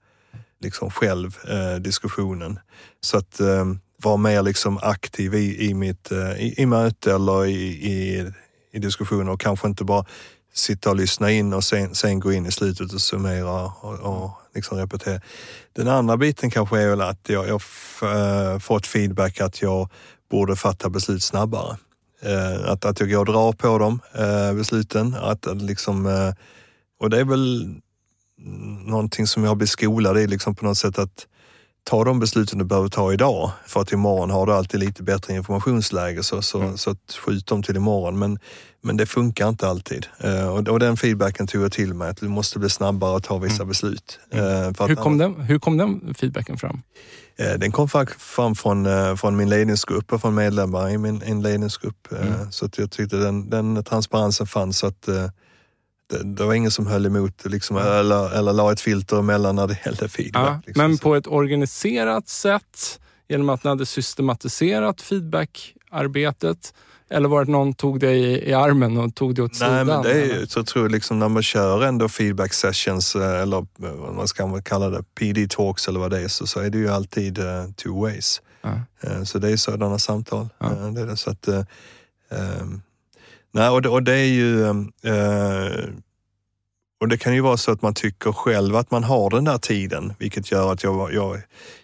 [0.64, 2.58] liksom själv eh, diskussionen.
[3.00, 3.64] Så att eh,
[4.02, 8.30] vara mer liksom aktiv i, i mitt eh, i, i möte eller i, i,
[8.72, 10.04] i diskussioner och kanske inte bara
[10.54, 14.30] sitta och lyssna in och sen, sen gå in i slutet och summera och, och
[14.54, 15.20] liksom repetera.
[15.72, 17.62] Den andra biten kanske är väl att jag har
[18.02, 19.88] äh, eh, fått feedback att jag
[20.30, 21.76] borde fatta beslut snabbare.
[22.22, 25.14] Äh, att, att jag går och drar på dem äh, eh, besluten.
[25.14, 26.32] Att, liksom,
[27.00, 27.74] och det är väl
[28.84, 31.26] någonting som jag blivit skolad i liksom på något sätt att
[31.84, 35.34] ta de besluten du behöver ta idag för att imorgon har du alltid lite bättre
[35.34, 36.76] informationsläge så, så, mm.
[36.76, 38.18] så att skjut dem till imorgon.
[38.18, 38.38] Men,
[38.82, 42.16] men det funkar inte alltid uh, och, och, den feedbacken tog jag till mig att
[42.16, 43.68] du måste bli snabbare och ta vissa mm.
[43.68, 44.18] beslut.
[44.34, 44.40] Uh,
[44.88, 46.82] hur, kom den, hur kom den feedbacken fram?
[47.40, 52.12] Uh, den kom fram från, från min ledningsgrupp och från medlemmar i min, min ledningsgrupp.
[52.12, 52.52] Mm.
[52.52, 54.78] Så att jag tyckte den, den transparensen fanns.
[54.78, 55.08] Så att,
[56.10, 59.66] det, det, var ingen som höll emot liksom, eller, eller la ett filter emellan när
[59.66, 60.46] det gällde feedback.
[60.46, 60.82] Ja, liksom.
[60.82, 66.74] Men på ett organiserat sätt, genom att ni hade systematiserat feedbackarbetet,
[67.10, 69.86] eller var det någon tog dig i, i armen och tog dig åt Nej, sidan?
[69.86, 73.58] Men det är, så tror jag liksom när man kör ändå feedback sessions eh, eller
[73.58, 76.70] eh, vad man ska kalla det, PD talks eller vad det är, så, så är
[76.70, 78.42] det ju alltid uh, two ways.
[78.62, 78.80] Ja.
[79.06, 80.48] Uh, så det är sådana samtal.
[80.58, 80.66] Ja.
[80.66, 82.82] Uh, det är det, så att, um,
[83.54, 84.64] Nej, och det, och det är ju...
[85.02, 85.88] Eh,
[87.00, 89.58] och det kan ju vara så att man tycker själv att man har den där
[89.58, 91.42] tiden, vilket gör att jag, jag,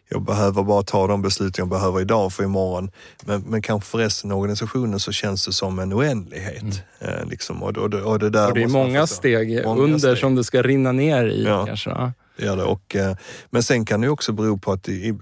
[0.09, 2.91] jag behöver bara ta de beslut jag behöver idag för imorgon.
[3.25, 6.63] Men, men kanske för resten av organisationen så känns det som en oändlighet.
[6.63, 6.75] Mm.
[7.21, 7.63] Eh, liksom.
[7.63, 10.19] och, och, och, det där och det är många steg många under steg.
[10.19, 12.13] som det ska rinna ner i ja, kanske.
[12.39, 12.65] Gör det.
[12.65, 13.17] Och, eh,
[13.51, 15.19] men sen kan det också bero på att i,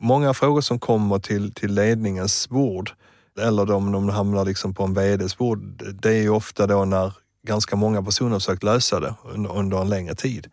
[0.00, 2.92] många frågor som kommer till, till ledningens bord
[3.38, 7.12] eller om de hamnar liksom på en VDs bord, det är ju ofta då när
[7.46, 9.14] ganska många personer har försökt lösa det
[9.54, 10.46] under, en längre tid.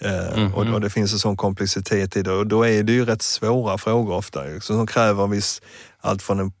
[0.00, 0.32] Mm.
[0.34, 0.54] Mm.
[0.54, 3.22] Och, och, det finns en sån komplexitet i det och då är det ju rätt
[3.22, 5.62] svåra frågor ofta som kräver viss,
[6.00, 6.52] allt från en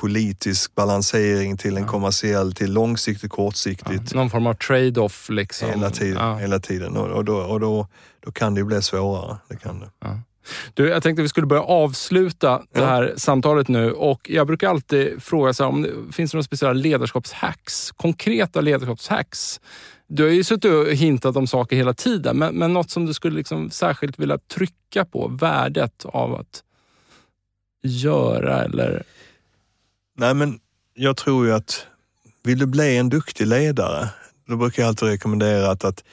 [0.00, 1.88] politisk balansering till en ja.
[1.88, 4.12] kommersiell, till långsiktigt, kortsiktigt.
[4.12, 5.68] Ja, någon form av trade-off liksom.
[5.68, 6.16] Hela tiden.
[6.16, 6.36] Ja.
[6.36, 6.96] Hela tiden.
[6.96, 7.88] Och, och, då, och då,
[8.20, 9.36] då kan det ju bli svårare.
[9.48, 10.20] Det kan det.
[10.74, 14.68] Du, jag tänkte att vi skulle börja avsluta det här samtalet nu och jag brukar
[14.70, 19.60] alltid fråga så här, om det finns några speciella ledarskapshacks, konkreta ledarskapshacks.
[20.08, 23.14] Du har ju suttit och hintat om saker hela tiden, men, men något som du
[23.14, 26.62] skulle liksom särskilt vilja trycka på, värdet av att
[27.82, 29.02] göra eller?
[30.18, 30.58] Nej, men
[30.94, 31.86] jag tror ju att
[32.42, 34.08] vill du bli en duktig ledare,
[34.48, 36.04] då brukar jag alltid rekommendera att, att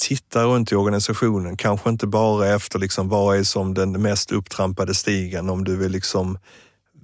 [0.00, 4.94] titta runt i organisationen, kanske inte bara efter liksom vad är som den mest upptrampade
[4.94, 6.38] stigen om du vill liksom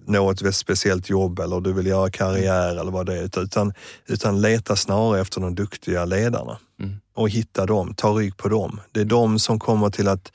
[0.06, 3.72] nå ett speciellt jobb eller du vill göra karriär eller vad det är, utan,
[4.06, 6.96] utan leta snarare efter de duktiga ledarna mm.
[7.14, 8.80] och hitta dem, ta rygg på dem.
[8.92, 10.32] Det är de som kommer till att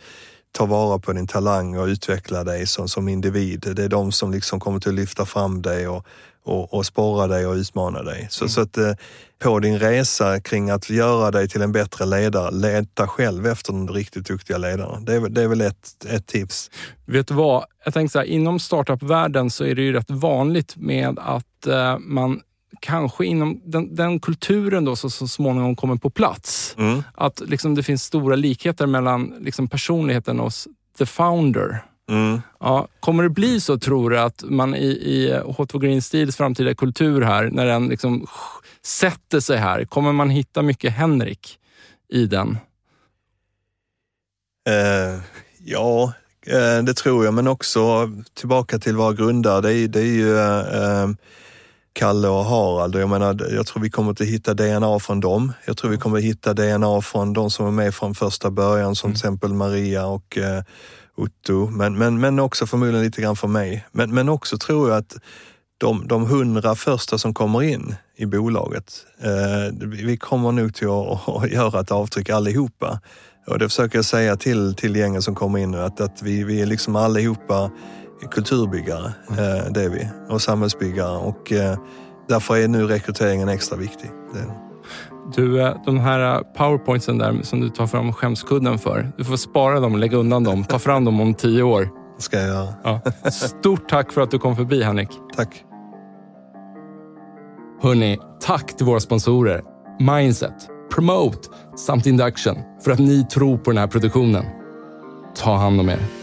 [0.51, 3.73] ta vara på din talang och utveckla dig som, som individ.
[3.75, 6.05] Det är de som liksom kommer till att lyfta fram dig och,
[6.43, 8.27] och, och sporra dig och utmana dig.
[8.29, 8.49] Så, mm.
[8.49, 8.93] så att eh,
[9.39, 13.87] på din resa kring att göra dig till en bättre ledare, leta själv efter de
[13.89, 14.99] riktigt duktiga ledarna.
[14.99, 16.71] Det är, det är väl ett, ett tips.
[17.05, 17.65] Vet du vad?
[17.85, 21.97] Jag tänkte så här, inom startup-världen så är det ju rätt vanligt med att eh,
[21.99, 22.41] man
[22.81, 26.75] kanske inom den, den, kulturen då som så småningom kommer på plats.
[26.77, 27.03] Mm.
[27.15, 30.67] Att liksom det finns stora likheter mellan liksom personligheten hos
[30.97, 32.41] the founder Mm.
[32.59, 36.75] Ja, kommer det bli så, tror du, att man i, i H2 Green Steels framtida
[36.75, 38.27] kultur här, när den liksom
[38.85, 41.59] sätter sig här, kommer man hitta mycket Henrik
[42.09, 42.57] i den?
[44.69, 45.21] Uh,
[45.65, 46.13] ja,
[46.53, 49.61] uh, det tror jag, men också tillbaka till våra grundare.
[49.61, 51.15] Det är, det är ju uh,
[51.93, 52.95] Kalle och Harald.
[52.95, 55.53] Jag, menar, jag tror vi kommer att hitta DNA från dem.
[55.65, 58.95] Jag tror vi kommer att hitta DNA från de som är med från första början,
[58.95, 59.15] som mm.
[59.15, 60.37] till exempel Maria och
[61.17, 63.85] Otto, men, men, men också förmodligen lite grann för mig.
[63.91, 65.17] Men, men också tror jag att
[65.77, 71.27] de, de hundra första som kommer in i bolaget, eh, vi kommer nog till att,
[71.43, 72.99] att göra ett avtryck allihopa.
[73.47, 76.43] Och det försöker jag säga till, till gängen som kommer in nu, att, att vi,
[76.43, 77.71] vi är liksom allihopa
[78.31, 81.17] kulturbyggare, eh, det är vi, och samhällsbyggare.
[81.17, 81.77] Och eh,
[82.27, 84.11] därför är nu rekryteringen extra viktig.
[85.35, 89.11] Du, eh, de här powerpointsen där som du tar fram skämskudden för.
[89.17, 90.63] Du får spara dem och lägga undan dem.
[90.63, 91.89] Ta fram dem om tio år.
[92.17, 92.73] Det ska jag göra.
[92.83, 93.01] Ja.
[93.31, 95.09] Stort tack för att du kom förbi Henrik.
[95.35, 95.63] Tack.
[97.81, 99.61] Hörni, tack till våra sponsorer
[99.99, 104.45] Mindset, Promote samt Induction för att ni tror på den här produktionen.
[105.35, 106.20] Ta hand om er.